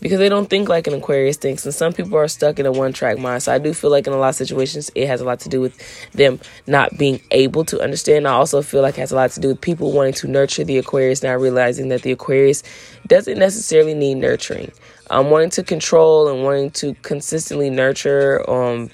because 0.00 0.18
they 0.18 0.28
don't 0.28 0.48
think 0.48 0.68
like 0.68 0.86
an 0.86 0.94
Aquarius 0.94 1.36
thinks. 1.36 1.64
And 1.64 1.74
some 1.74 1.92
people 1.92 2.16
are 2.16 2.28
stuck 2.28 2.58
in 2.58 2.66
a 2.66 2.72
one 2.72 2.92
track 2.92 3.18
mind. 3.18 3.42
So 3.42 3.52
I 3.52 3.58
do 3.58 3.74
feel 3.74 3.90
like 3.90 4.06
in 4.06 4.12
a 4.12 4.18
lot 4.18 4.30
of 4.30 4.34
situations, 4.34 4.90
it 4.94 5.06
has 5.06 5.20
a 5.20 5.24
lot 5.24 5.40
to 5.40 5.48
do 5.48 5.60
with 5.60 5.76
them 6.12 6.40
not 6.66 6.96
being 6.96 7.20
able 7.30 7.64
to 7.66 7.80
understand. 7.80 8.26
I 8.26 8.32
also 8.32 8.62
feel 8.62 8.82
like 8.82 8.96
it 8.96 9.00
has 9.00 9.12
a 9.12 9.16
lot 9.16 9.30
to 9.32 9.40
do 9.40 9.48
with 9.48 9.60
people 9.60 9.92
wanting 9.92 10.14
to 10.14 10.28
nurture 10.28 10.64
the 10.64 10.78
Aquarius, 10.78 11.22
not 11.22 11.40
realizing 11.40 11.88
that 11.88 12.02
the 12.02 12.12
Aquarius 12.12 12.62
doesn't 13.06 13.38
necessarily 13.38 13.94
need 13.94 14.16
nurturing. 14.16 14.72
Um, 15.10 15.30
wanting 15.30 15.50
to 15.50 15.64
control 15.64 16.28
and 16.28 16.44
wanting 16.44 16.70
to 16.72 16.94
consistently 17.02 17.68
nurture 17.68 18.48
um, 18.48 18.90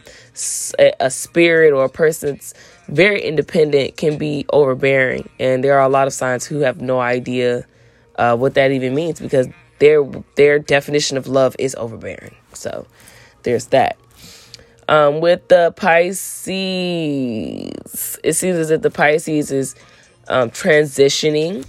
a 0.79 1.11
spirit 1.11 1.73
or 1.73 1.85
a 1.85 1.89
person's 1.89 2.55
very 2.89 3.21
independent 3.21 3.97
can 3.97 4.17
be 4.17 4.47
overbearing. 4.51 5.29
And 5.39 5.63
there 5.63 5.79
are 5.79 5.85
a 5.85 5.89
lot 5.89 6.07
of 6.07 6.13
signs 6.13 6.47
who 6.47 6.61
have 6.61 6.81
no 6.81 7.01
idea 7.01 7.67
uh, 8.17 8.37
what 8.37 8.55
that 8.55 8.71
even 8.71 8.95
means 8.95 9.21
because 9.21 9.49
their 9.79 10.05
their 10.37 10.59
definition 10.59 11.17
of 11.17 11.27
love 11.27 11.57
is 11.59 11.75
overbearing. 11.77 12.35
So 12.53 12.87
there's 13.43 13.67
that. 13.67 13.97
Um, 14.89 15.21
with 15.21 15.49
the 15.49 15.73
Pisces, 15.77 16.57
it 18.23 18.33
seems 18.35 18.57
as 18.57 18.71
if 18.71 18.83
the 18.83 18.91
Pisces 18.91 19.51
is 19.51 19.75
um, 20.29 20.51
transitioning 20.51 21.67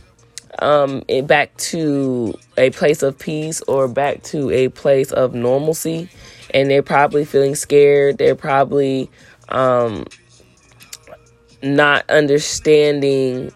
um, 0.59 1.03
back 1.25 1.55
to 1.57 2.37
a 2.57 2.69
place 2.71 3.01
of 3.03 3.17
peace 3.17 3.61
or 3.63 3.87
back 3.87 4.23
to 4.23 4.51
a 4.51 4.69
place 4.69 5.11
of 5.11 5.33
normalcy, 5.33 6.09
and 6.53 6.69
they're 6.69 6.83
probably 6.83 7.25
feeling 7.25 7.55
scared. 7.55 8.17
They're 8.17 8.35
probably 8.35 9.09
um, 9.49 10.05
not 11.61 12.09
understanding 12.09 13.51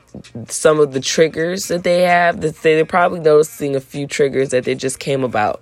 some 0.48 0.80
of 0.80 0.94
the 0.94 1.00
triggers 1.00 1.68
that 1.68 1.84
they 1.84 2.02
have. 2.02 2.42
That 2.42 2.56
they're 2.58 2.86
probably 2.86 3.20
noticing 3.20 3.76
a 3.76 3.80
few 3.80 4.08
triggers 4.08 4.50
that 4.50 4.66
they 4.66 4.76
just 4.76 5.00
came 5.00 5.24
about. 5.24 5.62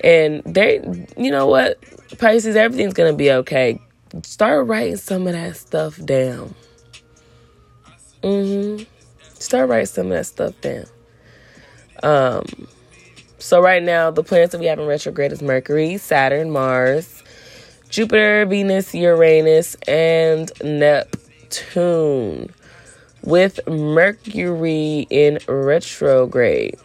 And 0.00 0.42
they 0.44 1.06
you 1.16 1.30
know 1.30 1.46
what? 1.46 1.78
Pisces 2.18 2.56
everything's 2.56 2.94
gonna 2.94 3.12
be 3.12 3.30
okay. 3.30 3.80
Start 4.22 4.66
writing 4.66 4.96
some 4.96 5.26
of 5.26 5.34
that 5.34 5.56
stuff 5.56 6.02
down. 6.04 6.54
Mm-hmm. 8.22 8.84
Start 9.34 9.68
writing 9.68 9.86
some 9.86 10.06
of 10.06 10.12
that 10.12 10.26
stuff 10.26 10.60
down. 10.60 10.86
Um 12.02 12.68
so 13.38 13.60
right 13.62 13.82
now 13.82 14.10
the 14.10 14.24
planets 14.24 14.52
that 14.52 14.58
we 14.58 14.66
have 14.66 14.80
in 14.80 14.86
retrograde 14.86 15.30
is 15.30 15.40
mercury 15.40 15.96
saturn 15.96 16.50
mars 16.50 17.22
jupiter 17.88 18.44
venus 18.46 18.92
uranus 18.92 19.76
and 19.86 20.50
neptune 20.64 21.27
Neptune 21.48 22.52
with 23.22 23.60
Mercury 23.66 25.06
in 25.10 25.38
retrograde. 25.48 26.76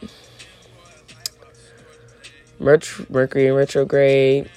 Mercury 2.60 3.48
in 3.48 3.54
retrograde, 3.54 4.50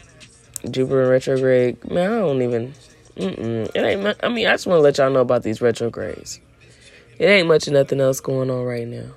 Jupiter 0.71 1.03
in 1.03 1.09
retrograde. 1.09 1.91
Man, 1.91 2.13
I 2.13 2.19
don't 2.19 2.43
even. 2.43 2.75
Mm-mm. 3.17 3.71
It 3.75 3.77
ain't. 3.77 4.17
I 4.23 4.29
mean, 4.29 4.47
I 4.47 4.53
just 4.53 4.67
want 4.67 4.79
to 4.79 4.83
let 4.83 4.99
y'all 4.99 5.11
know 5.11 5.21
about 5.21 5.43
these 5.43 5.61
retrogrades. 5.61 6.41
It 7.19 7.25
ain't 7.27 7.49
much 7.49 7.67
of 7.67 7.73
nothing 7.73 8.01
else 8.01 8.21
going 8.21 8.51
on 8.51 8.63
right 8.63 8.87
now. 8.87 9.11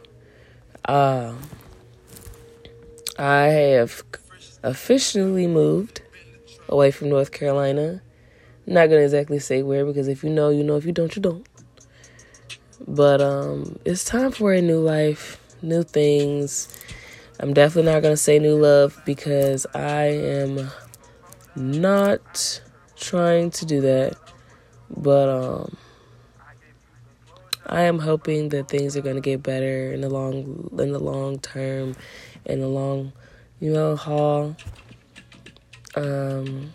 Uh, 0.85 1.35
I 3.19 3.47
have 3.47 4.03
officially 4.63 5.45
moved 5.45 6.01
away 6.67 6.91
from 6.91 7.09
North 7.09 7.31
Carolina 7.31 8.01
not 8.69 8.87
gonna 8.87 9.01
exactly 9.01 9.39
say 9.39 9.63
where 9.63 9.85
because 9.85 10.07
if 10.07 10.23
you 10.23 10.29
know, 10.29 10.49
you 10.49 10.63
know. 10.63 10.75
If 10.77 10.85
you 10.85 10.91
don't, 10.91 11.15
you 11.15 11.21
don't. 11.21 11.45
But 12.87 13.21
um, 13.21 13.79
it's 13.85 14.03
time 14.05 14.31
for 14.31 14.53
a 14.53 14.61
new 14.61 14.79
life, 14.79 15.41
new 15.61 15.83
things. 15.83 16.67
I'm 17.39 17.53
definitely 17.53 17.91
not 17.91 18.01
gonna 18.01 18.17
say 18.17 18.39
new 18.39 18.55
love 18.55 19.01
because 19.05 19.65
I 19.73 20.05
am 20.05 20.69
not 21.55 22.61
trying 22.95 23.51
to 23.51 23.65
do 23.65 23.81
that. 23.81 24.17
But 24.95 25.29
um, 25.29 25.77
I 27.65 27.83
am 27.83 27.99
hoping 27.99 28.49
that 28.49 28.69
things 28.69 28.97
are 28.97 29.01
gonna 29.01 29.21
get 29.21 29.43
better 29.43 29.91
in 29.93 30.01
the 30.01 30.09
long 30.09 30.69
in 30.79 30.91
the 30.91 30.99
long 30.99 31.39
term, 31.39 31.95
in 32.45 32.61
the 32.61 32.67
long, 32.67 33.13
you 33.59 33.71
know, 33.71 33.95
haul. 33.95 34.55
Um, 35.95 36.73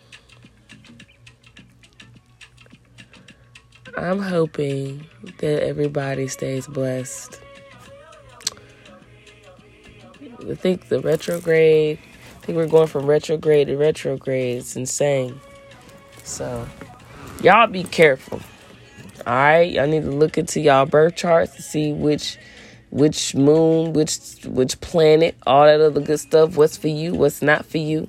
I'm 3.97 4.19
hoping 4.19 5.07
that 5.39 5.63
everybody 5.63 6.27
stays 6.29 6.67
blessed. 6.67 7.41
I 10.51 10.55
think 10.55 10.89
the 10.89 11.01
retrograde, 11.01 11.99
I 11.99 12.45
think 12.45 12.57
we're 12.57 12.67
going 12.67 12.89
from 12.89 13.07
retrograde 13.07 13.69
to 13.69 13.77
retrograde. 13.77 14.59
It's 14.59 14.77
insane. 14.77 15.41
So, 16.25 16.67
y'all 17.43 17.67
be 17.69 17.85
careful. 17.85 18.41
All 19.27 19.33
right, 19.33 19.71
y'all 19.71 19.87
need 19.87 20.03
to 20.03 20.11
look 20.11 20.37
into 20.37 20.61
y'all 20.61 20.87
birth 20.87 21.17
charts 21.17 21.55
to 21.57 21.63
see 21.63 21.93
which 21.93 22.39
which 22.91 23.35
moon, 23.35 23.93
which 23.93 24.19
which 24.45 24.81
planet, 24.81 25.35
all 25.47 25.65
that 25.65 25.81
other 25.81 26.01
good 26.01 26.21
stuff. 26.21 26.57
What's 26.57 26.77
for 26.77 26.89
you? 26.89 27.15
What's 27.15 27.43
not 27.43 27.65
for 27.65 27.79
you? 27.79 28.09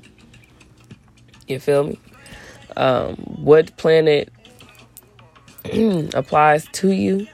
You 1.48 1.60
feel 1.60 1.86
me? 1.86 2.00
Um, 2.76 3.16
what 3.16 3.78
planet 3.78 4.32
applies 6.14 6.68
to 6.74 6.92
you. 6.92 7.28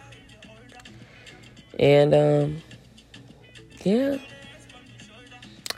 And 1.80 2.14
um 2.14 2.62
yeah. 3.84 4.18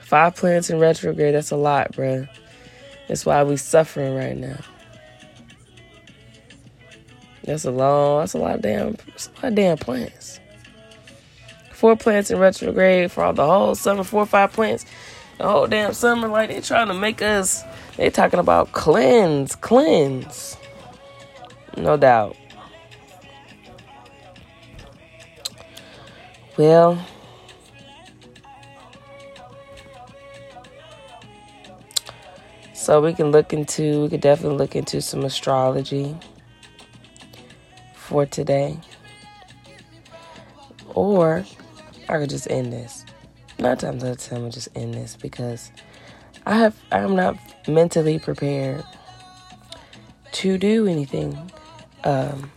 Five 0.01 0.35
planets 0.35 0.69
in 0.69 0.79
retrograde, 0.79 1.33
that's 1.33 1.51
a 1.51 1.55
lot, 1.55 1.93
bruh. 1.93 2.27
That's 3.07 3.25
why 3.25 3.43
we 3.43 3.57
suffering 3.57 4.15
right 4.15 4.37
now. 4.37 4.59
That's 7.43 7.65
a 7.65 7.71
long, 7.71 8.19
that's 8.21 8.33
a 8.33 8.37
lot 8.37 8.55
of 8.55 8.61
damn, 8.61 8.93
that's 8.93 9.27
a 9.27 9.31
lot 9.35 9.43
of 9.45 9.55
damn 9.55 9.77
plants. 9.77 10.39
Four 11.71 11.97
plants 11.97 12.31
in 12.31 12.39
retrograde 12.39 13.11
for 13.11 13.23
all 13.23 13.33
the 13.33 13.45
whole 13.45 13.75
summer, 13.75 14.03
four 14.03 14.23
or 14.23 14.25
five 14.25 14.53
plants. 14.53 14.85
The 15.37 15.47
whole 15.49 15.67
damn 15.67 15.93
summer, 15.93 16.27
like 16.27 16.49
they 16.49 16.61
trying 16.61 16.87
to 16.87 16.93
make 16.93 17.21
us, 17.21 17.63
they 17.97 18.09
talking 18.09 18.39
about 18.39 18.71
cleanse, 18.71 19.55
cleanse. 19.55 20.55
No 21.75 21.97
doubt. 21.97 22.37
Well, 26.55 27.03
so 32.73 33.01
we 33.01 33.13
can 33.13 33.31
look 33.31 33.53
into, 33.53 34.03
we 34.03 34.09
could 34.09 34.21
definitely 34.21 34.57
look 34.57 34.75
into 34.75 35.01
some 35.01 35.23
astrology 35.23 36.15
for 37.95 38.27
today. 38.27 38.77
Or 40.93 41.43
I 42.07 42.19
could 42.19 42.29
just 42.29 42.49
end 42.51 42.71
this. 42.71 43.03
Not 43.57 43.79
times 43.79 44.03
out 44.03 44.11
of 44.11 44.17
time, 44.19 44.45
I 44.45 44.49
just 44.49 44.69
end 44.75 44.93
this 44.93 45.15
because 45.15 45.71
I 46.45 46.57
have 46.57 46.75
I'm 46.91 47.15
not 47.15 47.37
mentally 47.67 48.19
prepared 48.19 48.83
to 50.33 50.57
do 50.59 50.85
anything. 50.85 51.51
Um, 52.03 52.51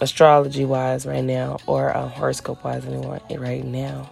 astrology 0.00 0.64
wise 0.64 1.06
right 1.06 1.24
now 1.24 1.58
or 1.66 1.94
uh, 1.96 2.08
horoscope 2.08 2.64
wise 2.64 2.84
anyway 2.86 3.20
right 3.36 3.64
now. 3.64 4.10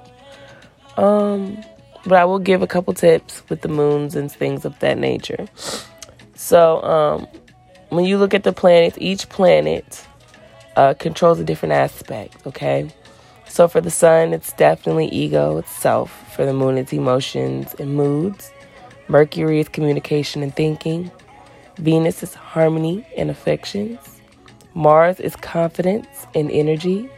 Um, 0.97 1.63
but 2.05 2.19
I 2.19 2.25
will 2.25 2.39
give 2.39 2.63
a 2.63 2.67
couple 2.67 2.93
tips 2.95 3.43
with 3.49 3.63
the 3.63 3.69
moons 3.69 4.17
and 4.17 4.31
things 4.31 4.65
of 4.65 4.79
that 4.81 4.99
nature. 4.99 5.47
So, 6.35 6.83
um, 6.83 7.27
when 7.91 8.05
you 8.05 8.19
look 8.19 8.35
at 8.35 8.45
the 8.45 8.53
planets, 8.53 8.97
each 9.01 9.29
planet 9.29 10.07
uh, 10.77 10.95
controls 10.95 11.41
a 11.41 11.45
different 11.45 11.73
aspect, 11.73 12.47
okay? 12.47 12.89
So, 13.49 13.67
for 13.67 13.81
the 13.81 13.91
sun, 13.91 14.33
it's 14.33 14.53
definitely 14.53 15.09
ego 15.09 15.59
itself. 15.59 16.13
For 16.35 16.45
the 16.45 16.53
moon, 16.53 16.79
it's 16.79 16.93
emotions 16.93 17.75
and 17.79 17.95
moods. 17.95 18.53
Mercury 19.09 19.61
is 19.61 19.69
communication 19.69 20.43
and 20.43 20.55
thinking. 20.55 21.11
Venus 21.77 22.23
is 22.23 22.35
harmony 22.35 23.07
and 23.17 23.31
affections. 23.31 24.18
Mars 24.79 25.19
is 25.19 25.35
confidence 25.35 26.07
and 26.37 26.49
energy. 26.53 27.11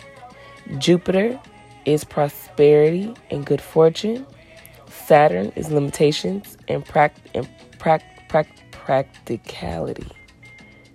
Jupiter 0.79 1.39
is 1.85 2.05
prosperity 2.05 3.13
and 3.31 3.45
good 3.45 3.61
fortune. 3.61 4.27
Saturn 4.89 5.53
is 5.57 5.71
limitations 5.71 6.57
and, 6.69 6.87
pract- 6.87 7.19
and 7.35 7.47
pract- 7.77 8.29
pract- 8.31 8.71
practicality. 8.73 10.07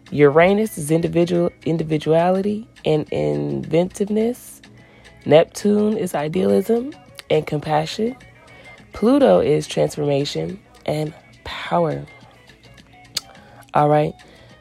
Uranus 0.09 0.75
is 0.79 0.89
individual 0.89 1.51
individuality 1.65 2.67
and 2.83 3.07
inventiveness. 3.11 4.59
Neptune 5.23 5.95
is 5.95 6.15
idealism 6.15 6.93
and 7.29 7.45
compassion. 7.45 8.15
Pluto 8.91 9.39
is 9.39 9.67
transformation 9.67 10.59
and 10.87 11.13
power. 11.43 12.03
All 13.75 13.87
right. 13.87 14.13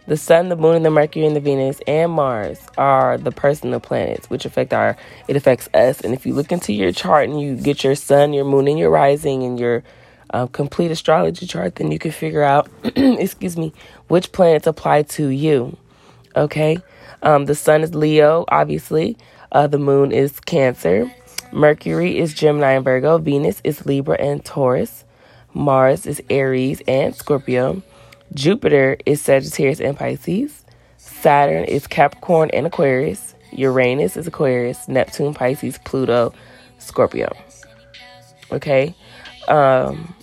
The 0.06 0.16
sun, 0.18 0.50
the 0.50 0.56
moon, 0.56 0.76
and 0.76 0.84
the 0.84 0.90
Mercury, 0.90 1.24
and 1.24 1.34
the 1.34 1.40
Venus, 1.40 1.80
and 1.86 2.12
Mars 2.12 2.60
are 2.76 3.16
the 3.16 3.32
personal 3.32 3.80
planets, 3.80 4.28
which 4.28 4.44
affect 4.44 4.74
our. 4.74 4.96
It 5.28 5.36
affects 5.36 5.68
us. 5.72 6.02
And 6.02 6.12
if 6.12 6.26
you 6.26 6.34
look 6.34 6.52
into 6.52 6.74
your 6.74 6.92
chart 6.92 7.28
and 7.28 7.40
you 7.40 7.56
get 7.56 7.82
your 7.82 7.94
sun, 7.94 8.34
your 8.34 8.44
moon, 8.44 8.68
and 8.68 8.78
your 8.78 8.90
rising, 8.90 9.42
and 9.42 9.58
your 9.58 9.82
uh, 10.30 10.46
complete 10.46 10.90
astrology 10.90 11.46
chart, 11.46 11.76
then 11.76 11.90
you 11.90 11.98
can 11.98 12.10
figure 12.10 12.42
out, 12.42 12.68
excuse 12.84 13.56
me, 13.56 13.72
which 14.08 14.32
planets 14.32 14.66
apply 14.66 15.02
to 15.02 15.28
you. 15.28 15.76
Okay, 16.36 16.78
um, 17.22 17.46
the 17.46 17.54
sun 17.54 17.82
is 17.82 17.94
Leo, 17.94 18.44
obviously. 18.48 19.16
Uh, 19.52 19.66
the 19.68 19.78
moon 19.78 20.12
is 20.12 20.40
Cancer. 20.40 21.10
Mercury 21.52 22.18
is 22.18 22.34
Gemini 22.34 22.72
and 22.72 22.84
Virgo. 22.84 23.18
Venus 23.18 23.60
is 23.62 23.86
Libra 23.86 24.16
and 24.20 24.44
Taurus. 24.44 25.04
Mars 25.54 26.04
is 26.04 26.20
Aries 26.28 26.82
and 26.88 27.14
Scorpio. 27.14 27.80
Jupiter 28.34 28.96
is 29.06 29.20
Sagittarius 29.20 29.80
and 29.80 29.96
Pisces. 29.96 30.64
Saturn 30.96 31.64
is 31.64 31.86
Capricorn 31.86 32.50
and 32.50 32.66
Aquarius. 32.66 33.34
Uranus 33.52 34.16
is 34.16 34.26
Aquarius. 34.26 34.88
Neptune, 34.88 35.34
Pisces, 35.34 35.78
Pluto, 35.84 36.34
Scorpio. 36.78 37.32
Okay. 38.50 38.94
Um, 39.48 40.14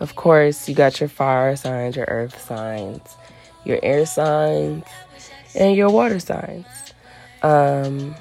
of 0.00 0.14
course, 0.14 0.68
you 0.68 0.74
got 0.74 1.00
your 1.00 1.08
fire 1.08 1.56
signs, 1.56 1.96
your 1.96 2.06
earth 2.08 2.40
signs, 2.40 3.16
your 3.64 3.78
air 3.82 4.06
signs, 4.06 4.84
and 5.54 5.76
your 5.76 5.90
water 5.90 6.20
signs. 6.20 6.66
Um, 7.42 8.14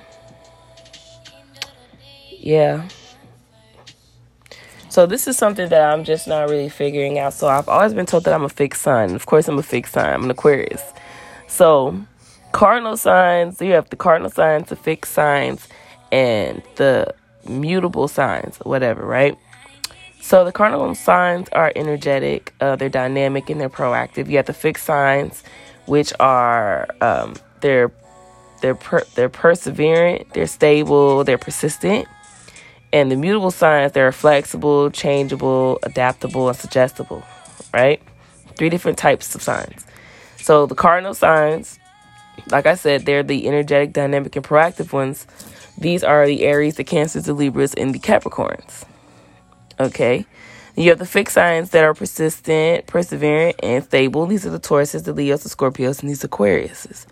yeah. 2.29 2.87
So 4.93 5.07
this 5.07 5.27
is 5.27 5.35
something 5.35 5.69
that 5.69 5.91
I'm 5.91 6.03
just 6.03 6.27
not 6.27 6.49
really 6.51 6.69
figuring 6.69 7.17
out. 7.17 7.33
So 7.33 7.47
I've 7.47 7.67
always 7.67 7.95
been 7.95 8.05
told 8.05 8.25
that 8.25 8.33
I'm 8.35 8.43
a 8.43 8.47
fixed 8.47 8.83
sign. 8.83 9.15
Of 9.15 9.25
course, 9.25 9.47
I'm 9.47 9.57
a 9.57 9.63
fixed 9.63 9.93
sign. 9.93 10.13
I'm 10.13 10.23
an 10.23 10.29
Aquarius. 10.29 10.83
So 11.47 11.99
cardinal 12.51 12.95
signs, 12.95 13.59
you 13.59 13.71
have 13.71 13.89
the 13.89 13.95
cardinal 13.95 14.29
signs, 14.29 14.69
the 14.69 14.75
fixed 14.75 15.13
signs, 15.13 15.67
and 16.11 16.61
the 16.75 17.11
mutable 17.49 18.07
signs, 18.07 18.57
whatever, 18.57 19.03
right? 19.03 19.35
So 20.21 20.45
the 20.45 20.51
cardinal 20.51 20.93
signs 20.93 21.49
are 21.53 21.71
energetic, 21.75 22.53
uh, 22.61 22.75
they're 22.75 22.87
dynamic, 22.87 23.49
and 23.49 23.59
they're 23.59 23.71
proactive. 23.71 24.29
You 24.29 24.37
have 24.37 24.45
the 24.45 24.53
fixed 24.53 24.85
signs, 24.85 25.43
which 25.87 26.13
are 26.19 26.87
um, 27.01 27.33
they're 27.61 27.91
they're 28.61 28.75
per- 28.75 29.07
they're 29.15 29.27
perseverant, 29.27 30.33
they're 30.33 30.45
stable, 30.45 31.23
they're 31.23 31.39
persistent. 31.39 32.07
And 32.93 33.11
the 33.11 33.15
mutable 33.15 33.51
signs, 33.51 33.91
they're 33.91 34.11
flexible, 34.11 34.91
changeable, 34.91 35.79
adaptable, 35.81 36.47
and 36.47 36.55
suggestible, 36.57 37.23
right? 37.73 37.99
Three 38.55 38.69
different 38.69 38.99
types 38.99 39.33
of 39.33 39.41
signs. 39.41 39.83
So 40.37 40.67
the 40.67 40.75
cardinal 40.75 41.15
signs, 41.15 41.79
like 42.51 42.67
I 42.67 42.75
said, 42.75 43.07
they're 43.07 43.23
the 43.23 43.47
energetic, 43.47 43.93
dynamic, 43.93 44.35
and 44.35 44.45
proactive 44.45 44.93
ones. 44.93 45.25
These 45.77 46.03
are 46.03 46.27
the 46.27 46.43
Aries, 46.43 46.75
the 46.75 46.83
Cancers, 46.83 47.25
the 47.25 47.33
Libras, 47.33 47.73
and 47.73 47.95
the 47.95 47.99
Capricorns. 47.99 48.85
Okay. 49.79 50.27
You 50.75 50.89
have 50.89 50.99
the 50.99 51.05
fixed 51.05 51.33
signs 51.33 51.71
that 51.71 51.83
are 51.83 51.95
persistent, 51.95 52.85
perseverant, 52.85 53.55
and 53.63 53.83
stable. 53.83 54.27
These 54.27 54.45
are 54.45 54.51
the 54.51 54.59
Tauruses, 54.59 55.03
the 55.03 55.13
Leos, 55.13 55.43
the 55.43 55.49
Scorpios, 55.49 56.01
and 56.01 56.09
these 56.09 56.23
Aquariuses. 56.23 57.07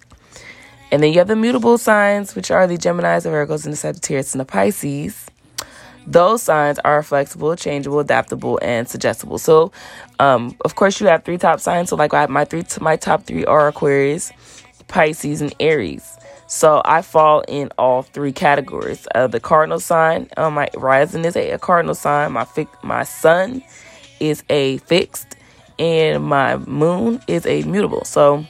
And 0.91 1.01
then 1.01 1.11
you 1.11 1.19
have 1.19 1.27
the 1.27 1.35
mutable 1.35 1.79
signs, 1.79 2.35
which 2.35 2.51
are 2.51 2.67
the 2.67 2.77
Geminis, 2.77 3.23
the 3.23 3.29
Virgos, 3.29 3.63
and 3.63 3.73
the 3.73 3.77
Sagittarius, 3.77 4.33
and 4.33 4.41
the 4.41 4.45
Pisces. 4.45 5.25
Those 6.07 6.41
signs 6.41 6.79
are 6.79 7.03
flexible, 7.03 7.55
changeable, 7.55 7.99
adaptable, 7.99 8.59
and 8.61 8.87
suggestible. 8.87 9.37
So, 9.37 9.71
um, 10.19 10.55
of 10.65 10.75
course, 10.75 10.99
you 10.99 11.07
have 11.07 11.23
three 11.23 11.37
top 11.37 11.59
signs. 11.59 11.89
So, 11.89 11.95
like 11.95 12.13
I 12.13 12.21
have 12.21 12.29
my 12.29 12.45
three, 12.45 12.63
my 12.79 12.95
top 12.95 13.23
three 13.23 13.45
are 13.45 13.67
Aquarius, 13.67 14.31
Pisces, 14.87 15.41
and 15.41 15.53
Aries. 15.59 16.17
So 16.51 16.81
I 16.83 17.01
fall 17.01 17.45
in 17.47 17.71
all 17.77 18.01
three 18.01 18.33
categories. 18.33 19.07
Uh, 19.15 19.27
the 19.27 19.39
cardinal 19.39 19.79
sign, 19.79 20.27
uh, 20.35 20.49
my 20.49 20.69
rising 20.75 21.23
is 21.23 21.37
a, 21.37 21.51
a 21.51 21.57
cardinal 21.57 21.95
sign. 21.95 22.33
My 22.33 22.43
fi- 22.43 22.67
my 22.83 23.05
sun 23.05 23.63
is 24.19 24.43
a 24.49 24.77
fixed, 24.79 25.37
and 25.79 26.25
my 26.25 26.57
moon 26.57 27.21
is 27.29 27.45
a 27.45 27.63
mutable. 27.63 28.03
So 28.03 28.45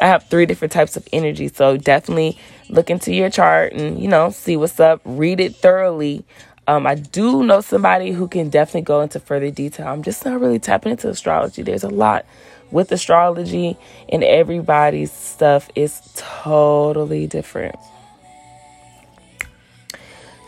I 0.00 0.06
have 0.06 0.24
three 0.24 0.44
different 0.44 0.72
types 0.72 0.96
of 0.96 1.06
energy. 1.12 1.46
So 1.46 1.76
definitely 1.76 2.36
look 2.68 2.90
into 2.90 3.14
your 3.14 3.30
chart 3.30 3.74
and 3.74 4.00
you 4.02 4.08
know 4.08 4.30
see 4.30 4.56
what's 4.56 4.80
up. 4.80 5.00
Read 5.04 5.38
it 5.38 5.54
thoroughly. 5.54 6.24
Um, 6.68 6.86
I 6.86 6.96
do 6.96 7.44
know 7.44 7.60
somebody 7.60 8.10
who 8.10 8.26
can 8.26 8.50
definitely 8.50 8.82
go 8.82 9.00
into 9.00 9.20
further 9.20 9.50
detail. 9.50 9.86
I'm 9.86 10.02
just 10.02 10.24
not 10.24 10.40
really 10.40 10.58
tapping 10.58 10.92
into 10.92 11.08
astrology. 11.08 11.62
There's 11.62 11.84
a 11.84 11.88
lot 11.88 12.26
with 12.72 12.90
astrology 12.90 13.76
and 14.08 14.24
everybody's 14.24 15.12
stuff 15.12 15.70
is 15.76 16.00
totally 16.16 17.26
different. 17.28 17.76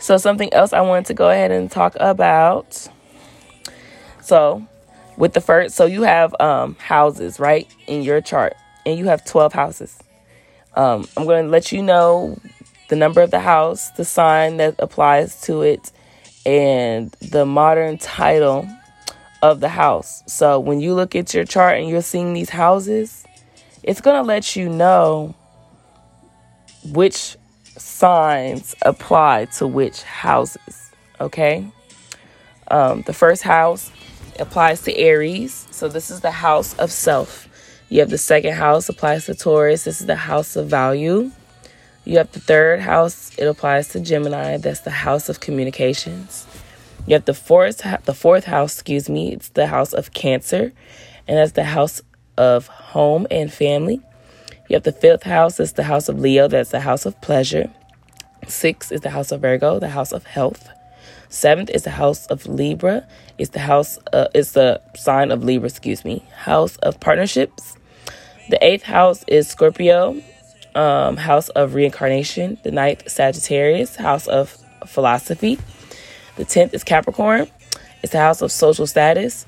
So, 0.01 0.17
something 0.17 0.53
else 0.53 0.73
I 0.73 0.81
wanted 0.81 1.05
to 1.07 1.13
go 1.13 1.29
ahead 1.29 1.51
and 1.51 1.69
talk 1.69 1.95
about. 1.99 2.87
So, 4.21 4.65
with 5.17 5.33
the 5.33 5.41
first, 5.41 5.75
so 5.75 5.85
you 5.85 6.03
have 6.03 6.33
um, 6.39 6.75
houses, 6.75 7.39
right, 7.39 7.67
in 7.87 8.03
your 8.03 8.21
chart, 8.21 8.55
and 8.85 8.97
you 8.97 9.05
have 9.05 9.25
12 9.25 9.51
houses. 9.51 9.99
Um, 10.75 11.05
I'm 11.17 11.25
going 11.25 11.45
to 11.45 11.49
let 11.51 11.73
you 11.73 11.81
know 11.81 12.39
the 12.89 12.95
number 12.95 13.21
of 13.21 13.31
the 13.31 13.41
house, 13.41 13.91
the 13.91 14.05
sign 14.05 14.57
that 14.57 14.75
applies 14.79 15.41
to 15.41 15.61
it, 15.61 15.91
and 16.45 17.11
the 17.21 17.45
modern 17.45 17.97
title 17.97 18.67
of 19.41 19.59
the 19.59 19.69
house. 19.69 20.23
So 20.27 20.59
when 20.59 20.79
you 20.79 20.93
look 20.93 21.15
at 21.15 21.33
your 21.33 21.45
chart 21.45 21.77
and 21.79 21.89
you're 21.89 22.01
seeing 22.01 22.33
these 22.33 22.49
houses, 22.49 23.25
it's 23.83 24.01
going 24.01 24.21
to 24.21 24.27
let 24.27 24.55
you 24.55 24.69
know 24.69 25.35
which 26.85 27.37
signs 27.77 28.75
apply 28.81 29.45
to 29.45 29.67
which 29.67 30.03
houses. 30.03 30.91
Okay. 31.19 31.65
Um, 32.69 33.03
the 33.03 33.13
first 33.13 33.43
house 33.43 33.91
applies 34.39 34.81
to 34.83 34.95
Aries. 34.95 35.67
So 35.71 35.87
this 35.87 36.11
is 36.11 36.21
the 36.21 36.31
house 36.31 36.73
of 36.75 36.91
self. 36.91 37.47
You 37.89 38.01
have 38.01 38.09
the 38.09 38.17
second 38.17 38.53
house 38.53 38.87
applies 38.89 39.25
to 39.25 39.33
Taurus. 39.33 39.85
This 39.85 40.01
is 40.01 40.07
the 40.07 40.15
house 40.15 40.55
of 40.55 40.67
value. 40.67 41.31
You 42.09 42.17
have 42.17 42.31
the 42.31 42.39
third 42.39 42.79
house, 42.79 43.37
it 43.37 43.45
applies 43.45 43.89
to 43.89 43.99
Gemini. 43.99 44.57
That's 44.57 44.79
the 44.79 44.89
house 44.89 45.29
of 45.29 45.41
communications. 45.41 46.47
You 47.05 47.13
have 47.13 47.25
the 47.25 47.35
fourth, 47.35 47.83
the 48.05 48.15
fourth 48.15 48.45
house, 48.45 48.73
excuse 48.73 49.07
me, 49.11 49.33
it's 49.33 49.49
the 49.49 49.67
house 49.67 49.93
of 49.93 50.11
Cancer, 50.11 50.73
and 51.27 51.37
that's 51.37 51.51
the 51.51 51.65
house 51.65 52.01
of 52.35 52.65
home 52.65 53.27
and 53.29 53.53
family. 53.53 54.01
You 54.67 54.73
have 54.73 54.85
the 54.85 54.91
fifth 54.91 55.21
house, 55.21 55.59
it's 55.59 55.73
the 55.73 55.83
house 55.83 56.09
of 56.09 56.19
Leo, 56.19 56.47
that's 56.47 56.71
the 56.71 56.79
house 56.79 57.05
of 57.05 57.21
pleasure. 57.21 57.69
Six 58.47 58.91
is 58.91 59.01
the 59.01 59.11
house 59.11 59.31
of 59.31 59.41
Virgo, 59.41 59.77
the 59.77 59.89
house 59.89 60.11
of 60.11 60.25
health. 60.25 60.67
Seventh 61.29 61.69
is 61.69 61.83
the 61.83 61.91
house 61.91 62.25
of 62.25 62.47
Libra, 62.47 63.07
it's 63.37 63.51
the 63.51 63.59
house, 63.59 63.99
uh, 64.13 64.29
it's 64.33 64.53
the 64.53 64.81
sign 64.95 65.29
of 65.29 65.43
Libra, 65.43 65.69
excuse 65.69 66.03
me, 66.03 66.25
house 66.33 66.75
of 66.77 66.99
partnerships. 66.99 67.77
The 68.49 68.57
eighth 68.65 68.81
house 68.81 69.23
is 69.27 69.47
Scorpio, 69.47 70.19
um, 70.75 71.17
house 71.17 71.49
of 71.49 71.73
reincarnation. 71.73 72.57
The 72.63 72.71
ninth, 72.71 73.09
Sagittarius, 73.09 73.95
house 73.95 74.27
of 74.27 74.57
philosophy. 74.85 75.59
The 76.35 76.45
10th 76.45 76.73
is 76.73 76.83
Capricorn. 76.83 77.47
It's 78.01 78.13
the 78.13 78.19
house 78.19 78.41
of 78.41 78.51
social 78.51 78.87
status. 78.87 79.45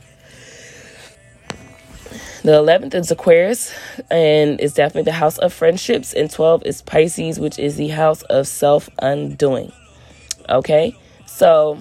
The 2.44 2.54
11th 2.54 2.96
is 2.96 3.12
Aquarius, 3.12 3.72
and 4.10 4.60
it's 4.60 4.74
definitely 4.74 5.04
the 5.04 5.12
house 5.12 5.38
of 5.38 5.54
friendships. 5.54 6.12
And 6.12 6.30
12 6.30 6.66
is 6.66 6.82
Pisces, 6.82 7.40
which 7.40 7.60
is 7.60 7.76
the 7.76 7.90
house 7.90 8.24
of 8.24 8.48
self 8.48 8.90
undoing. 9.00 9.72
Okay? 10.50 10.96
So 11.28 11.78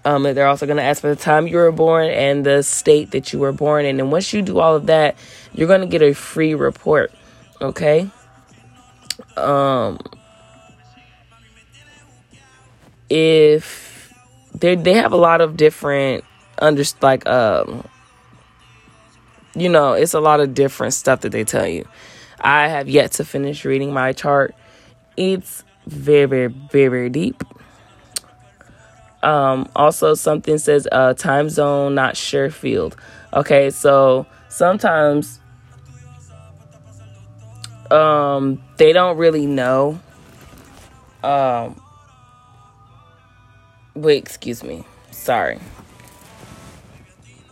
Um, 0.06 0.24
they're 0.24 0.48
also 0.48 0.66
going 0.66 0.78
to 0.78 0.84
ask 0.84 1.02
for 1.02 1.10
the 1.10 1.16
time 1.16 1.48
you 1.48 1.58
were 1.58 1.72
born 1.72 2.08
and 2.08 2.46
the 2.46 2.62
state 2.62 3.12
that 3.12 3.34
you 3.34 3.40
were 3.40 3.52
born 3.52 3.86
in. 3.86 4.00
And 4.00 4.12
once 4.12 4.32
you 4.32 4.42
do 4.42 4.60
all 4.60 4.76
of 4.76 4.86
that, 4.86 5.18
you're 5.54 5.68
going 5.68 5.82
to 5.82 5.88
get 5.88 6.02
a 6.02 6.14
free 6.14 6.54
report. 6.54 7.12
Okay 7.62 8.10
um 9.38 10.00
if 13.10 14.14
they 14.54 14.76
they 14.76 14.94
have 14.94 15.12
a 15.12 15.18
lot 15.18 15.42
of 15.42 15.58
different 15.58 16.24
under 16.60 16.84
like 17.02 17.26
um 17.28 17.86
you 19.56 19.70
know 19.70 19.94
it's 19.94 20.14
a 20.14 20.20
lot 20.20 20.40
of 20.40 20.54
different 20.54 20.94
stuff 20.94 21.22
that 21.22 21.32
they 21.32 21.44
tell 21.44 21.68
you 21.68 21.88
I 22.40 22.68
have 22.68 22.88
yet 22.88 23.14
to 23.14 23.26
finish 23.26 23.66
reading 23.66 23.94
my 23.94 24.12
chart. 24.12 24.54
It's 25.18 25.64
very, 25.88 26.26
very, 26.26 26.48
very, 26.48 26.88
very 26.90 27.10
deep. 27.10 27.44
Um, 29.26 29.68
also, 29.76 30.14
something 30.14 30.60
says 30.60 30.88
uh, 30.92 31.16
time 31.16 31.50
zone, 31.50 31.96
not 31.96 32.16
sure 32.16 32.52
field. 32.52 32.96
Okay, 33.34 33.72
so 33.72 34.28
sometimes 34.50 35.40
um, 37.90 38.62
they 38.78 38.94
don't 38.94 39.18
really 39.18 39.48
know. 39.48 40.00
Um, 41.24 41.82
wait, 43.96 44.20
excuse 44.20 44.64
me. 44.64 44.86
Sorry. 45.10 45.60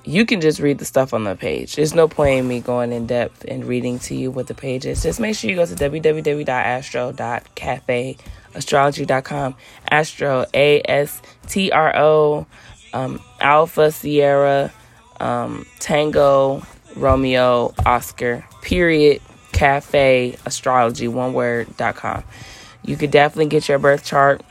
You 0.05 0.25
can 0.27 0.41
just 0.41 0.59
read 0.59 0.77
the 0.77 0.85
stuff 0.85 1.11
on 1.13 1.23
the 1.23 1.35
page. 1.35 1.75
There's 1.75 1.95
no 1.95 2.07
point 2.07 2.41
in 2.41 2.47
me 2.47 2.59
going 2.59 2.91
in 2.91 3.07
depth 3.07 3.45
and 3.47 3.65
reading 3.65 3.97
to 3.99 4.15
you 4.15 4.29
what 4.29 4.45
the 4.45 4.53
page 4.53 4.85
is. 4.85 5.01
Just 5.01 5.19
make 5.19 5.35
sure 5.35 5.49
you 5.49 5.55
go 5.55 5.65
to 5.65 5.73
www.astro.cafeastrology.com. 8.53 9.55
Astro, 9.89 10.45
A 10.53 10.81
S 10.85 11.21
T 11.47 11.71
R 11.71 11.95
O, 11.95 12.45
um, 12.93 13.21
Alpha 13.39 13.91
Sierra, 13.91 14.71
um, 15.19 15.65
Tango, 15.79 16.63
Romeo, 16.95 17.73
Oscar, 17.85 18.45
period, 18.61 19.21
cafe, 19.51 20.37
astrology, 20.45 21.07
one 21.07 21.33
word.com. 21.33 22.23
You 22.83 22.97
could 22.97 23.11
definitely 23.11 23.47
get 23.47 23.67
your 23.69 23.79
birth 23.79 24.03
chart 24.03 24.41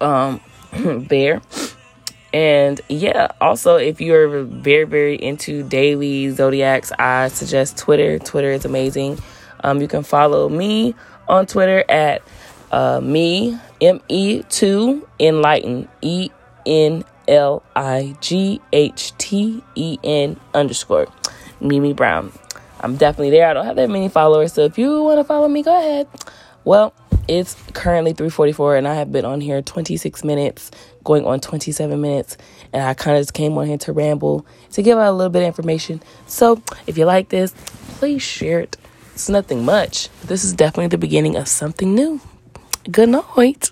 um, 0.00 0.40
there. 0.72 1.40
And 2.32 2.80
yeah, 2.88 3.28
also 3.40 3.76
if 3.76 4.00
you're 4.00 4.44
very, 4.44 4.84
very 4.84 5.16
into 5.16 5.64
daily 5.64 6.30
zodiacs, 6.30 6.92
I 6.96 7.28
suggest 7.28 7.76
Twitter. 7.76 8.20
Twitter 8.20 8.52
is 8.52 8.64
amazing. 8.64 9.18
Um, 9.64 9.80
you 9.80 9.88
can 9.88 10.04
follow 10.04 10.48
me 10.48 10.94
on 11.28 11.46
Twitter 11.46 11.84
at 11.88 12.22
uh, 12.70 13.00
me 13.00 13.58
M 13.80 14.00
E 14.08 14.42
two 14.48 15.06
enlighten 15.18 15.88
E 16.02 16.30
N 16.66 17.04
L 17.28 17.62
I 17.76 18.16
G 18.20 18.60
H 18.72 19.16
T 19.18 19.62
E 19.74 19.98
N 20.02 20.38
underscore 20.54 21.06
Mimi 21.60 21.92
Brown. 21.92 22.32
I'm 22.80 22.96
definitely 22.96 23.30
there. 23.30 23.48
I 23.48 23.52
don't 23.52 23.66
have 23.66 23.76
that 23.76 23.90
many 23.90 24.08
followers, 24.08 24.54
so 24.54 24.62
if 24.64 24.78
you 24.78 25.02
want 25.02 25.18
to 25.18 25.24
follow 25.24 25.48
me, 25.48 25.62
go 25.62 25.76
ahead. 25.76 26.08
Well, 26.64 26.94
it's 27.28 27.54
currently 27.74 28.12
3:44 28.12 28.78
and 28.78 28.88
I 28.88 28.94
have 28.94 29.12
been 29.12 29.24
on 29.24 29.40
here 29.40 29.62
26 29.62 30.24
minutes, 30.24 30.70
going 31.04 31.24
on 31.24 31.40
27 31.40 32.00
minutes, 32.00 32.36
and 32.72 32.82
I 32.82 32.94
kind 32.94 33.16
of 33.16 33.22
just 33.22 33.34
came 33.34 33.56
on 33.56 33.66
here 33.66 33.78
to 33.78 33.92
ramble 33.92 34.46
to 34.72 34.82
give 34.82 34.98
out 34.98 35.10
a 35.10 35.12
little 35.12 35.30
bit 35.30 35.42
of 35.42 35.46
information. 35.46 36.02
So, 36.26 36.62
if 36.86 36.98
you 36.98 37.04
like 37.04 37.28
this, 37.28 37.52
please 37.98 38.22
share 38.22 38.60
it. 38.60 38.76
It's 39.14 39.28
nothing 39.28 39.64
much. 39.64 40.08
This 40.24 40.44
is 40.44 40.54
definitely 40.54 40.88
the 40.88 40.98
beginning 40.98 41.36
of 41.36 41.46
something 41.46 41.94
new. 41.94 42.20
Good 42.90 43.10
night. 43.10 43.70